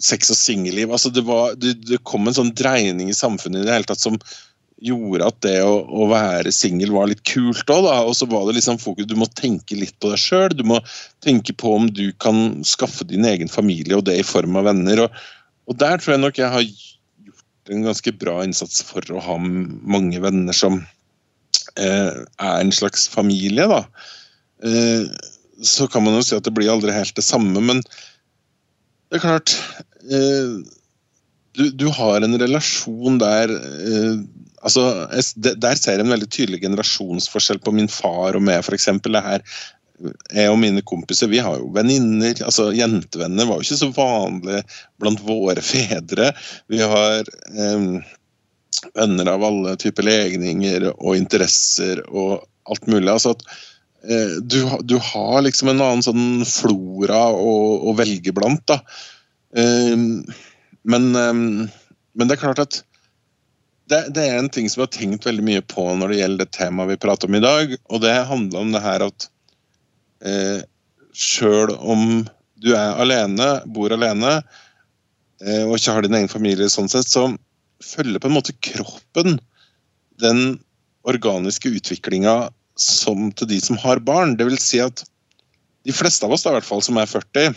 sex 0.00 0.30
og 0.32 0.38
singelliv. 0.38 0.92
Altså 0.92 1.10
det, 1.12 1.24
det, 1.60 1.74
det, 1.88 1.98
kom 2.06 2.28
en 2.28 2.36
sånn 2.36 2.54
dreining 2.56 3.10
i 3.10 3.16
samfunnet 3.16 3.64
i 3.64 3.66
det 3.66 3.74
hele 3.74 3.88
tatt 3.90 4.02
som 4.02 4.18
gjorde 4.80 5.26
at 5.26 5.40
det 5.44 5.56
å, 5.66 5.74
å 5.84 6.06
være 6.08 6.52
singel 6.56 6.94
var 6.94 7.10
litt 7.10 7.24
kult 7.28 7.72
òg. 7.72 7.88
Og 8.06 8.14
så 8.16 8.28
var 8.30 8.46
det 8.48 8.56
liksom 8.56 8.78
fokus 8.80 9.08
Du 9.10 9.16
må 9.18 9.28
tenke 9.36 9.76
litt 9.76 9.96
på 10.00 10.12
deg 10.12 10.22
sjøl. 10.22 10.54
Du 10.56 10.64
må 10.68 10.78
tenke 11.24 11.56
på 11.56 11.74
om 11.76 11.90
du 11.90 12.06
kan 12.22 12.62
skaffe 12.64 13.04
din 13.08 13.26
egen 13.28 13.50
familie, 13.50 13.98
og 13.98 14.06
det 14.08 14.20
i 14.20 14.26
form 14.26 14.56
av 14.60 14.70
venner. 14.70 15.04
Og, 15.04 15.20
og 15.68 15.82
der 15.82 16.00
tror 16.00 16.16
jeg 16.16 16.24
nok 16.24 16.40
jeg 16.40 16.54
har 16.54 16.64
gjort 16.64 17.74
en 17.74 17.84
ganske 17.90 18.16
bra 18.22 18.40
innsats 18.46 18.80
for 18.86 19.04
å 19.12 19.26
ha 19.26 19.36
mange 19.42 20.22
venner 20.22 20.56
som 20.56 20.80
Eh, 21.78 22.12
er 22.42 22.60
en 22.60 22.72
slags 22.72 23.08
familie, 23.08 23.66
da. 23.70 23.84
Eh, 24.64 25.06
så 25.62 25.86
kan 25.88 26.04
man 26.04 26.16
jo 26.18 26.24
si 26.24 26.36
at 26.36 26.46
det 26.46 26.54
blir 26.56 26.70
aldri 26.72 26.92
helt 26.94 27.14
det 27.16 27.24
samme, 27.24 27.60
men 27.60 27.82
det 29.10 29.18
er 29.18 29.24
klart 29.24 29.56
eh, 30.06 30.54
du, 31.58 31.64
du 31.74 31.88
har 31.92 32.22
en 32.22 32.38
relasjon 32.38 33.18
der 33.18 33.50
altså, 34.62 34.84
Der 35.34 35.74
ser 35.74 35.98
jeg 35.98 36.04
en 36.04 36.14
veldig 36.14 36.28
tydelig 36.30 36.60
generasjonsforskjell 36.62 37.60
på 37.64 37.74
min 37.74 37.90
far 37.90 38.38
og 38.38 38.44
meg, 38.46 38.62
f.eks. 38.62 38.86
Jeg 40.32 40.48
og 40.48 40.58
mine 40.60 40.82
kompiser 40.86 41.28
vi 41.30 41.40
har 41.42 41.58
jo 41.60 41.68
venninner. 41.74 42.38
altså 42.44 42.70
Jentevenner 42.76 43.48
var 43.48 43.60
jo 43.60 43.66
ikke 43.66 43.80
så 43.82 43.90
vanlig 43.96 44.62
blant 45.00 45.20
våre 45.26 45.64
fedre. 45.64 46.30
Vi 46.72 46.80
har 46.80 47.28
um, 47.58 47.98
venner 48.96 49.32
av 49.34 49.44
alle 49.44 49.76
typer 49.80 50.06
legninger 50.08 50.88
og 50.94 51.18
interesser 51.18 52.00
og 52.08 52.46
alt 52.70 52.88
mulig. 52.88 53.10
altså 53.12 53.34
at 53.36 53.44
eh, 53.44 53.58
du, 54.00 54.60
du, 54.88 54.94
har 54.96 55.42
liksom 55.44 55.68
en 55.68 55.82
annen 55.84 56.04
sånn 56.04 56.44
flora 56.48 57.26
å, 57.36 57.50
å 57.90 57.92
velge 57.98 58.32
blant. 58.32 58.62
da. 58.70 58.78
Eh, 59.56 59.96
men, 60.82 61.16
eh, 61.16 61.34
men, 62.12 62.28
det 62.28 62.36
er 62.36 62.40
klart 62.40 62.62
at 62.62 62.80
det, 63.90 64.04
det, 64.14 64.22
er 64.22 64.38
en 64.38 64.50
ting 64.52 64.68
som 64.70 64.82
jeg 64.82 64.88
har 64.88 64.94
tenkt 64.94 65.26
veldig 65.26 65.44
mye 65.46 65.62
på 65.66 65.84
når 65.98 66.12
det 66.12 66.20
gjelder 66.20 66.46
det 66.46 66.56
temaet 66.56 66.92
vi 66.92 67.00
prater 67.02 67.30
om 67.30 67.38
i 67.38 67.42
dag, 67.44 67.76
og 67.90 68.02
det 68.04 68.16
handler 68.30 68.62
om 68.62 68.74
det 68.74 68.82
her 68.84 69.06
at 69.08 69.28
eh, 70.22 70.60
sjøl 71.10 71.74
om 71.74 72.22
du 72.60 72.72
er 72.76 73.00
alene, 73.02 73.48
bor 73.72 73.92
alene 73.92 74.36
eh, 75.42 75.64
og 75.64 75.74
ikke 75.76 75.96
har 75.96 76.06
din 76.06 76.18
egen 76.20 76.30
familie, 76.30 76.70
sånn 76.70 76.90
sett, 76.92 77.08
så 77.10 77.26
følger 77.82 78.22
på 78.22 78.30
en 78.30 78.36
måte 78.36 78.54
kroppen 78.62 79.40
den 80.20 80.60
organiske 81.08 81.72
utviklinga 81.72 82.52
som 82.80 83.30
til 83.36 83.50
de 83.50 83.60
som 83.62 83.78
har 83.80 84.02
barn. 84.04 84.36
Det 84.38 84.48
vil 84.48 84.60
si 84.60 84.80
at 84.82 85.04
de 85.86 85.96
fleste 85.96 86.26
av 86.26 86.34
oss, 86.34 86.44
da, 86.44 86.52
i 86.52 86.58
hvert 86.58 86.68
fall 86.68 86.84
som 86.84 87.00
er 87.00 87.08
40 87.08 87.54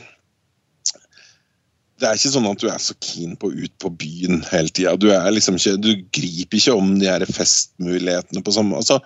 det 2.04 2.10
er 2.10 2.18
ikke 2.20 2.34
sånn 2.34 2.48
at 2.50 2.60
du 2.60 2.66
er 2.68 2.82
så 2.82 2.96
keen 3.04 3.36
på 3.40 3.48
ut 3.54 3.72
på 3.80 3.92
byen 4.02 4.42
hele 4.50 4.72
tida. 4.74 4.96
Du, 5.00 5.08
liksom 5.32 5.56
du, 5.80 5.94
griper 6.12 6.60
ikke 6.60 6.76
om 6.76 6.98
de 7.00 7.08
her 7.08 7.24
festmulighetene 7.24 8.44
på 8.44 8.56
samme 8.56 8.76
altså, 8.80 8.98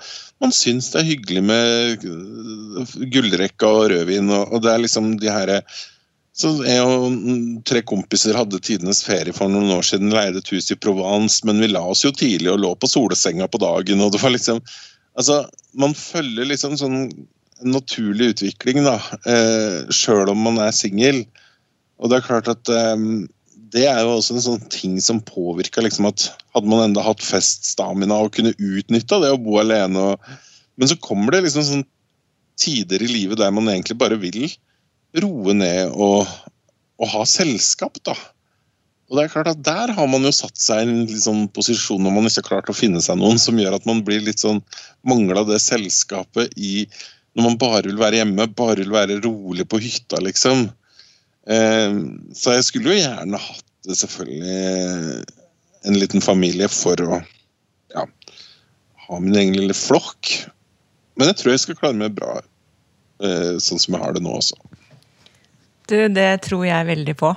Man 0.42 0.54
syns 0.56 0.90
det 0.94 1.02
er 1.02 1.12
hyggelig 1.12 1.44
med 1.46 2.08
gullrekka 3.14 3.70
og 3.70 3.92
rødvin, 3.92 4.32
og, 4.34 4.50
og 4.50 4.66
det 4.66 4.74
er 4.74 4.82
liksom 4.82 5.14
de 5.22 5.30
her 5.30 5.54
så 6.38 6.52
jeg 6.62 6.84
og 6.86 7.16
tre 7.66 7.82
kompiser 7.82 8.38
hadde 8.38 8.60
tidenes 8.62 9.00
ferie 9.02 9.34
for 9.34 9.50
noen 9.50 9.72
år 9.74 9.86
siden, 9.88 10.14
leide 10.14 10.38
et 10.38 10.52
hus 10.54 10.70
i 10.70 10.78
Provence, 10.78 11.42
men 11.50 11.58
vi 11.64 11.72
la 11.72 11.82
oss 11.82 12.04
jo 12.06 12.12
tidlig 12.14 12.52
og 12.52 12.62
lå 12.62 12.76
på 12.78 12.90
solsenga 12.92 13.48
på 13.50 13.62
dagen. 13.64 14.04
og 14.06 14.12
det 14.14 14.22
var 14.22 14.36
liksom, 14.36 14.62
altså, 15.18 15.46
Man 15.78 15.94
følger 15.98 16.48
liksom 16.50 16.78
sånn 16.80 17.02
naturlig 17.66 18.32
utvikling, 18.36 18.84
da, 18.86 18.98
eh, 19.30 19.90
sjøl 19.94 20.30
om 20.30 20.40
man 20.46 20.60
er 20.62 20.74
singel. 20.74 21.24
Og 21.98 22.10
det 22.10 22.20
er 22.20 22.28
klart 22.28 22.50
at 22.50 22.70
eh, 22.70 22.96
det 23.74 23.86
er 23.90 24.02
jo 24.04 24.16
også 24.16 24.38
en 24.38 24.46
sånn 24.46 24.66
ting 24.74 24.98
som 25.04 25.22
påvirka 25.26 25.84
liksom 25.84 26.08
at 26.10 26.30
hadde 26.56 26.70
man 26.72 26.86
enda 26.86 27.04
hatt 27.06 27.24
feststamina 27.26 28.20
og 28.24 28.36
kunne 28.38 28.56
utnytta 28.56 29.20
det 29.24 29.34
å 29.34 29.42
bo 29.42 29.60
alene 29.62 30.14
og, 30.14 30.34
Men 30.78 30.92
så 30.92 30.98
kommer 31.02 31.34
det 31.34 31.48
liksom 31.48 31.64
sånn 31.66 31.86
tider 32.62 33.02
i 33.02 33.10
livet 33.10 33.40
der 33.42 33.54
man 33.54 33.70
egentlig 33.72 33.98
bare 33.98 34.20
vil 34.22 34.44
roe 35.18 35.56
ned 35.58 35.94
og, 35.94 36.28
og, 37.00 37.08
ha 37.10 37.24
selskap, 37.26 37.98
da. 38.06 38.14
Og 39.08 39.16
det 39.16 39.24
er 39.24 39.32
klart 39.32 39.52
at 39.54 39.64
Der 39.64 39.94
har 39.96 40.08
man 40.12 40.26
jo 40.28 40.34
satt 40.36 40.58
seg 40.60 40.84
i 40.84 40.88
en 40.92 41.22
sånn 41.22 41.46
posisjon 41.56 42.02
når 42.04 42.16
man 42.16 42.28
ikke 42.28 42.44
har 42.44 42.50
klart 42.50 42.72
å 42.74 42.76
finne 42.76 43.02
seg 43.04 43.20
noen, 43.20 43.40
som 43.40 43.60
gjør 43.60 43.78
at 43.78 43.88
man 43.88 44.04
blir 44.08 44.24
litt 44.26 44.44
sånn 44.44 44.60
mangla 45.08 45.46
det 45.48 45.62
selskapet 45.64 46.52
i 46.60 46.88
Når 47.38 47.46
man 47.46 47.58
bare 47.62 47.86
vil 47.88 48.00
være 48.02 48.20
hjemme, 48.20 48.50
bare 48.58 48.82
vil 48.82 48.92
være 48.96 49.20
rolig 49.22 49.68
på 49.70 49.78
hytta, 49.78 50.18
liksom. 50.26 50.64
Eh, 51.46 51.98
så 52.34 52.56
jeg 52.56 52.66
skulle 52.66 52.96
jo 52.96 53.04
gjerne 53.04 53.38
hatt 53.38 53.92
selvfølgelig 53.94 55.22
en 55.86 56.00
liten 56.02 56.24
familie 56.26 56.66
for 56.74 56.98
å 57.06 57.20
ja, 57.94 58.08
ha 59.06 59.20
min 59.22 59.38
egen 59.38 59.54
lille 59.60 59.78
flokk. 59.78 60.34
Men 61.14 61.30
jeg 61.30 61.40
tror 61.40 61.54
jeg 61.54 61.64
skal 61.68 61.78
klare 61.78 62.00
meg 62.02 62.18
bra 62.18 62.40
eh, 62.42 63.62
sånn 63.62 63.86
som 63.86 63.96
jeg 63.96 64.02
har 64.02 64.18
det 64.18 64.26
nå 64.26 64.34
også. 64.42 64.58
Du, 65.88 66.00
det 66.12 66.32
tror 66.50 66.66
jeg 66.68 66.90
veldig 66.90 67.16
på. 67.22 67.32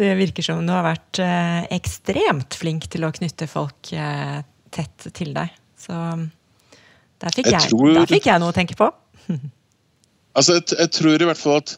Det 0.00 0.12
virker 0.18 0.44
som 0.44 0.64
du 0.66 0.72
har 0.74 0.84
vært 0.86 1.20
eh, 1.22 1.62
ekstremt 1.76 2.56
flink 2.58 2.88
til 2.92 3.06
å 3.06 3.12
knytte 3.14 3.48
folk 3.50 3.92
eh, 3.96 4.40
tett 4.74 5.08
til 5.16 5.32
deg. 5.36 5.52
Så 5.80 5.96
der 7.22 7.34
fikk 7.34 7.48
jeg, 7.48 7.58
jeg, 7.58 7.72
tror, 7.72 7.92
der 7.96 8.10
fikk 8.10 8.28
jeg 8.28 8.42
noe 8.42 8.52
å 8.52 8.56
tenke 8.56 8.76
på. 8.78 8.90
altså, 10.36 10.58
jeg, 10.58 10.68
jeg, 10.76 10.92
tror 10.98 11.16
i 11.16 11.28
hvert 11.30 11.40
fall 11.40 11.60
at 11.62 11.76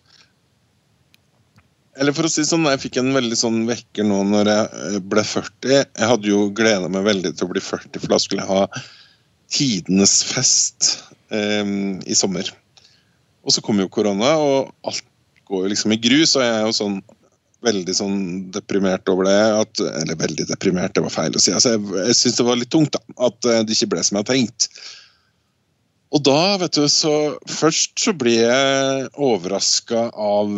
eller 1.99 2.15
for 2.15 2.29
å 2.29 2.31
si 2.31 2.45
sånn, 2.47 2.67
jeg 2.71 2.79
fikk 2.85 3.01
en 3.01 3.11
veldig 3.11 3.37
sånn 3.39 3.65
vekker 3.67 4.07
nå 4.07 4.21
når 4.29 4.51
jeg 4.53 5.01
ble 5.11 5.25
40. 5.27 5.73
Jeg 5.75 6.11
hadde 6.13 6.31
jo 6.31 6.45
gleda 6.55 6.87
meg 6.95 7.07
veldig 7.09 7.33
til 7.35 7.49
å 7.49 7.51
bli 7.51 7.63
40, 7.65 7.99
for 7.99 8.13
da 8.13 8.21
skulle 8.23 8.45
jeg 8.45 8.53
ha 8.53 8.83
tidenes 9.51 10.21
fest 10.29 10.93
eh, 11.35 11.67
i 12.07 12.19
sommer. 12.19 12.53
Og 13.43 13.55
så 13.55 13.65
kom 13.65 13.83
jo 13.83 13.91
korona, 13.91 14.37
og 14.39 14.71
alt 14.87 15.03
går 15.49 15.71
liksom 15.73 15.95
i 15.95 16.01
grus, 16.03 16.37
og 16.37 16.45
jeg 16.45 16.55
er 16.57 16.67
jo 16.67 16.77
sånn 16.77 17.01
veldig 17.67 17.95
sånn 17.97 18.21
deprimert 18.55 19.09
over 19.11 19.27
det. 19.29 19.41
At, 19.65 19.83
eller 20.03 20.21
veldig 20.21 20.47
deprimert, 20.51 20.95
det 20.95 21.05
var 21.07 21.15
feil 21.15 21.35
å 21.35 21.43
si. 21.43 21.55
Altså, 21.55 21.75
jeg 21.75 22.07
jeg 22.09 22.17
syns 22.21 22.41
det 22.41 22.49
var 22.49 22.61
litt 22.61 22.73
tungt 22.75 22.95
da, 22.95 23.03
at 23.29 23.51
eh, 23.51 23.63
det 23.67 23.77
ikke 23.77 23.93
ble 23.95 24.05
som 24.07 24.19
jeg 24.19 24.25
hadde 24.25 24.37
tenkt. 24.37 24.71
Og 26.17 26.23
da, 26.25 26.57
vet 26.57 26.73
du, 26.73 26.87
så 26.89 27.11
Først 27.53 27.99
så 28.01 28.15
ble 28.17 28.39
jeg 28.39 29.09
overraska 29.21 30.07
av 30.17 30.55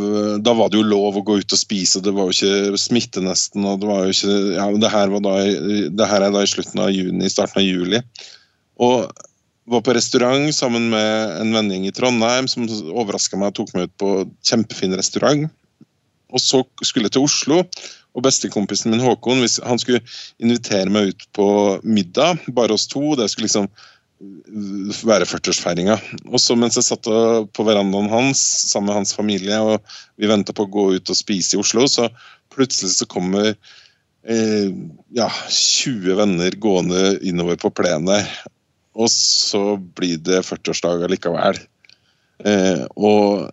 Da 0.47 0.53
var 0.55 0.71
det 0.71 0.79
jo 0.79 0.87
lov 0.87 1.19
å 1.19 1.25
gå 1.27 1.41
ut 1.41 1.57
og 1.57 1.59
spise, 1.59 1.99
og 1.99 2.07
det 2.07 2.13
var 2.15 2.29
jo 2.29 2.37
ikke 2.37 2.79
smitte 2.79 3.25
nesten. 3.25 3.67
og 3.67 3.81
Det 3.83 3.91
var 3.91 4.05
jo 4.05 4.15
ikke, 4.15 4.37
ja, 4.55 4.69
det 4.85 4.93
her, 4.93 5.11
var 5.17 5.25
da, 5.27 5.35
det 5.91 6.11
her 6.13 6.27
er 6.27 6.37
da 6.37 6.45
i 6.45 6.53
slutten 6.53 6.85
av 6.85 6.95
juni, 6.95 7.33
starten 7.33 7.65
av 7.65 7.67
juli. 7.67 8.03
Og 8.81 9.11
var 9.71 9.85
på 9.87 9.95
restaurant 9.95 10.51
sammen 10.55 10.89
med 10.91 11.37
en 11.41 11.55
vennegjeng 11.55 11.87
i 11.87 11.95
Trondheim 11.95 12.49
som 12.51 12.67
overraska 12.91 13.39
meg 13.39 13.53
og 13.53 13.61
tok 13.61 13.73
meg 13.77 13.89
ut 13.89 13.97
på 14.03 14.11
kjempefin 14.47 14.97
restaurant. 14.99 15.47
Og 16.31 16.43
så 16.43 16.63
skulle 16.83 17.09
jeg 17.09 17.17
til 17.17 17.27
Oslo, 17.27 17.63
og 18.11 18.25
bestekompisen 18.27 18.91
min 18.91 19.03
Håkon 19.03 19.43
hvis 19.43 19.61
han 19.63 19.79
skulle 19.79 20.03
invitere 20.43 20.91
meg 20.91 21.13
ut 21.13 21.27
på 21.37 21.47
middag, 21.87 22.43
bare 22.55 22.75
oss 22.75 22.89
to. 22.91 23.15
Det 23.19 23.29
skulle 23.31 23.47
liksom 23.47 23.71
være 25.07 25.29
40-årsfeiringa. 25.29 25.97
Og 26.29 26.43
så 26.43 26.57
mens 26.59 26.77
jeg 26.77 26.89
satt 26.91 27.07
på 27.07 27.67
verandaen 27.67 28.11
hans 28.13 28.43
sammen 28.69 28.91
med 28.91 29.01
hans 29.01 29.15
familie, 29.17 29.61
og 29.63 29.79
vi 30.21 30.31
venta 30.31 30.55
på 30.57 30.67
å 30.67 30.73
gå 30.73 30.87
ut 30.99 31.13
og 31.13 31.19
spise 31.19 31.57
i 31.57 31.63
Oslo, 31.63 31.87
så 31.89 32.11
plutselig 32.53 32.99
så 32.99 33.09
kommer 33.11 33.53
eh, 33.55 34.69
ja, 35.17 35.31
20 35.55 36.19
venner 36.19 36.59
gående 36.61 37.15
innover 37.23 37.61
på 37.63 37.73
plenen 37.73 38.27
og 38.99 39.11
så 39.13 39.77
blir 39.79 40.19
det 40.25 40.43
40-årsdag 40.47 41.05
allikevel. 41.07 41.59
Eh, 42.45 42.85
og 42.97 43.51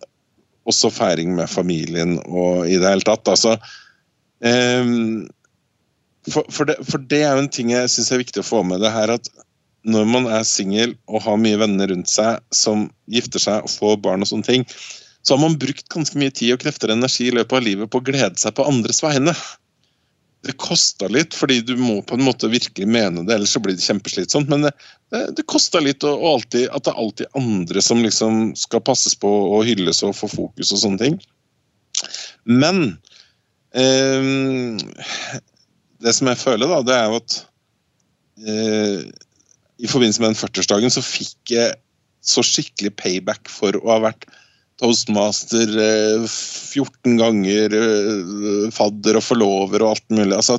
også 0.68 0.90
feiring 0.92 1.34
med 1.36 1.50
familien 1.50 2.16
og 2.26 2.68
i 2.68 2.78
det 2.80 2.88
hele 2.88 3.06
tatt. 3.06 3.28
Altså, 3.30 3.56
eh, 4.44 4.94
for, 6.28 6.48
for, 6.52 6.68
det, 6.68 6.78
for, 6.88 7.04
det, 7.10 7.22
er 7.24 7.36
jo 7.36 7.44
en 7.44 7.52
ting 7.52 7.72
jeg 7.72 7.92
syns 7.92 8.10
er 8.12 8.24
viktig 8.24 8.42
å 8.42 8.48
få 8.48 8.64
med. 8.66 8.82
det 8.84 8.92
her 8.92 9.14
at 9.14 9.30
Når 9.88 10.08
man 10.10 10.26
er 10.26 10.44
singel 10.44 10.96
og 11.06 11.22
har 11.24 11.38
mye 11.40 11.60
venner 11.60 11.88
rundt 11.92 12.10
seg 12.10 12.42
som 12.52 12.88
gifter 13.06 13.40
seg 13.40 13.62
og 13.62 13.72
får 13.72 14.00
barn, 14.04 14.24
og 14.24 14.28
sånne 14.28 14.48
ting, 14.48 14.66
så 15.22 15.36
har 15.36 15.42
man 15.44 15.58
brukt 15.60 15.88
ganske 15.92 16.18
mye 16.18 16.34
tid 16.34 16.56
og 16.56 16.60
krefter 16.64 16.90
og 16.90 16.98
energi 16.98 17.28
i 17.28 17.34
løpet 17.36 17.56
av 17.56 17.64
livet 17.64 17.90
på 17.90 18.00
å 18.00 18.04
glede 18.04 18.40
seg 18.40 18.56
på 18.56 18.66
andres 18.68 19.00
vegne 19.04 19.34
det 20.46 20.54
kosta 20.60 21.08
litt, 21.10 21.34
fordi 21.34 21.60
du 21.66 21.74
må 21.80 21.98
på 22.06 22.14
en 22.14 22.22
måte 22.22 22.50
virkelig 22.50 22.86
mene 22.86 23.24
det, 23.26 23.34
ellers 23.34 23.56
så 23.56 23.62
blir 23.62 23.74
det 23.74 23.84
kjempeslitsomt. 23.84 24.50
Men 24.52 24.68
det, 24.68 24.72
det, 25.12 25.24
det 25.38 25.46
kosta 25.50 25.82
litt, 25.82 26.06
og, 26.06 26.22
og 26.22 26.38
alltid, 26.38 26.68
at 26.70 26.86
det 26.86 26.92
er 26.92 27.02
alltid 27.02 27.38
andre 27.40 27.82
som 27.84 28.04
liksom 28.04 28.40
skal 28.58 28.84
passes 28.86 29.18
på 29.18 29.28
og 29.28 29.66
hylles 29.66 30.04
og 30.06 30.16
få 30.16 30.30
fokus 30.30 30.72
og 30.74 30.82
sånne 30.84 31.02
ting. 31.02 31.18
Men 32.46 32.84
eh, 33.74 34.78
det 36.04 36.14
som 36.14 36.30
jeg 36.30 36.42
føler, 36.44 36.70
da, 36.70 36.82
det 36.86 36.96
er 36.96 37.10
jo 37.10 37.18
at 37.18 37.38
eh, 38.46 39.08
i 39.78 39.90
forbindelse 39.90 40.22
med 40.22 40.32
den 40.32 40.40
40-årsdagen 40.40 40.94
så 40.94 41.04
fikk 41.04 41.54
jeg 41.54 41.74
så 42.28 42.42
skikkelig 42.44 42.94
payback 42.98 43.50
for 43.50 43.74
å 43.78 43.94
ha 43.94 44.02
vært 44.10 44.26
toastmaster 44.78 45.72
14 45.74 46.28
eh, 46.78 47.16
ganger, 47.18 47.74
eh, 47.74 48.68
fadder 48.74 49.18
og 49.18 49.26
forlover 49.26 49.84
og 49.84 49.96
alt 49.96 50.06
mulig. 50.14 50.34
Altså 50.36 50.58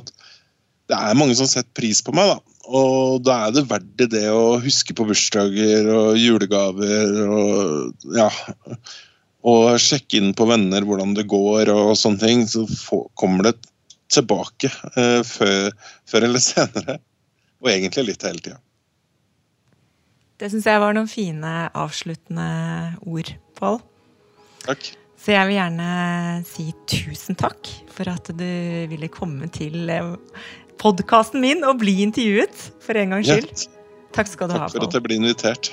det 0.90 0.98
er 0.98 1.18
mange 1.18 1.36
som 1.38 1.48
setter 1.48 1.70
pris 1.76 2.02
på 2.02 2.14
meg, 2.16 2.32
da. 2.32 2.40
Og 2.70 3.22
da 3.26 3.36
er 3.46 3.54
det 3.54 3.68
verdt 3.70 4.04
det 4.12 4.26
å 4.30 4.60
huske 4.62 4.94
på 4.94 5.06
bursdager 5.08 5.88
og 5.90 6.18
julegaver 6.18 7.14
og 7.26 8.14
ja. 8.14 8.28
Og 9.40 9.78
sjekke 9.80 10.18
inn 10.18 10.34
på 10.36 10.44
venner 10.50 10.84
hvordan 10.84 11.14
det 11.16 11.24
går 11.30 11.70
og 11.72 11.94
sånne 11.96 12.20
ting. 12.20 12.42
Så 12.50 12.66
kommer 13.18 13.48
det 13.48 13.54
tilbake 14.12 14.68
eh, 14.92 15.22
før, 15.24 15.70
før, 16.10 16.26
eller 16.28 16.44
senere. 16.50 16.98
Og 17.64 17.72
egentlig 17.72 18.10
litt 18.10 18.26
hele 18.26 18.44
tida. 18.44 18.60
Det 20.40 20.48
syns 20.52 20.68
jeg 20.68 20.80
var 20.80 20.96
noen 20.96 21.08
fine 21.10 21.54
avsluttende 21.76 22.50
ord, 23.04 23.32
Pål. 23.60 23.80
Takk. 24.66 24.92
Så 25.20 25.34
jeg 25.34 25.50
vil 25.50 25.58
gjerne 25.58 25.90
si 26.48 26.70
tusen 26.88 27.36
takk 27.38 27.68
for 27.92 28.08
at 28.08 28.30
du 28.32 28.48
ville 28.88 29.10
komme 29.12 29.50
til 29.52 29.90
eh, 29.92 30.14
podkasten 30.80 31.42
min 31.44 31.66
og 31.68 31.82
bli 31.82 31.98
intervjuet 32.06 32.66
for 32.80 32.96
en 32.96 33.16
gangs 33.16 33.28
skyld. 33.28 33.68
Takk 34.16 34.30
skal 34.32 34.48
du 34.50 34.56
takk 34.56 34.64
ha. 34.64 34.70
Takk 34.70 34.78
for 34.78 34.88
at 34.88 34.96
jeg 34.96 35.06
ble 35.06 35.20
invitert. 35.20 35.72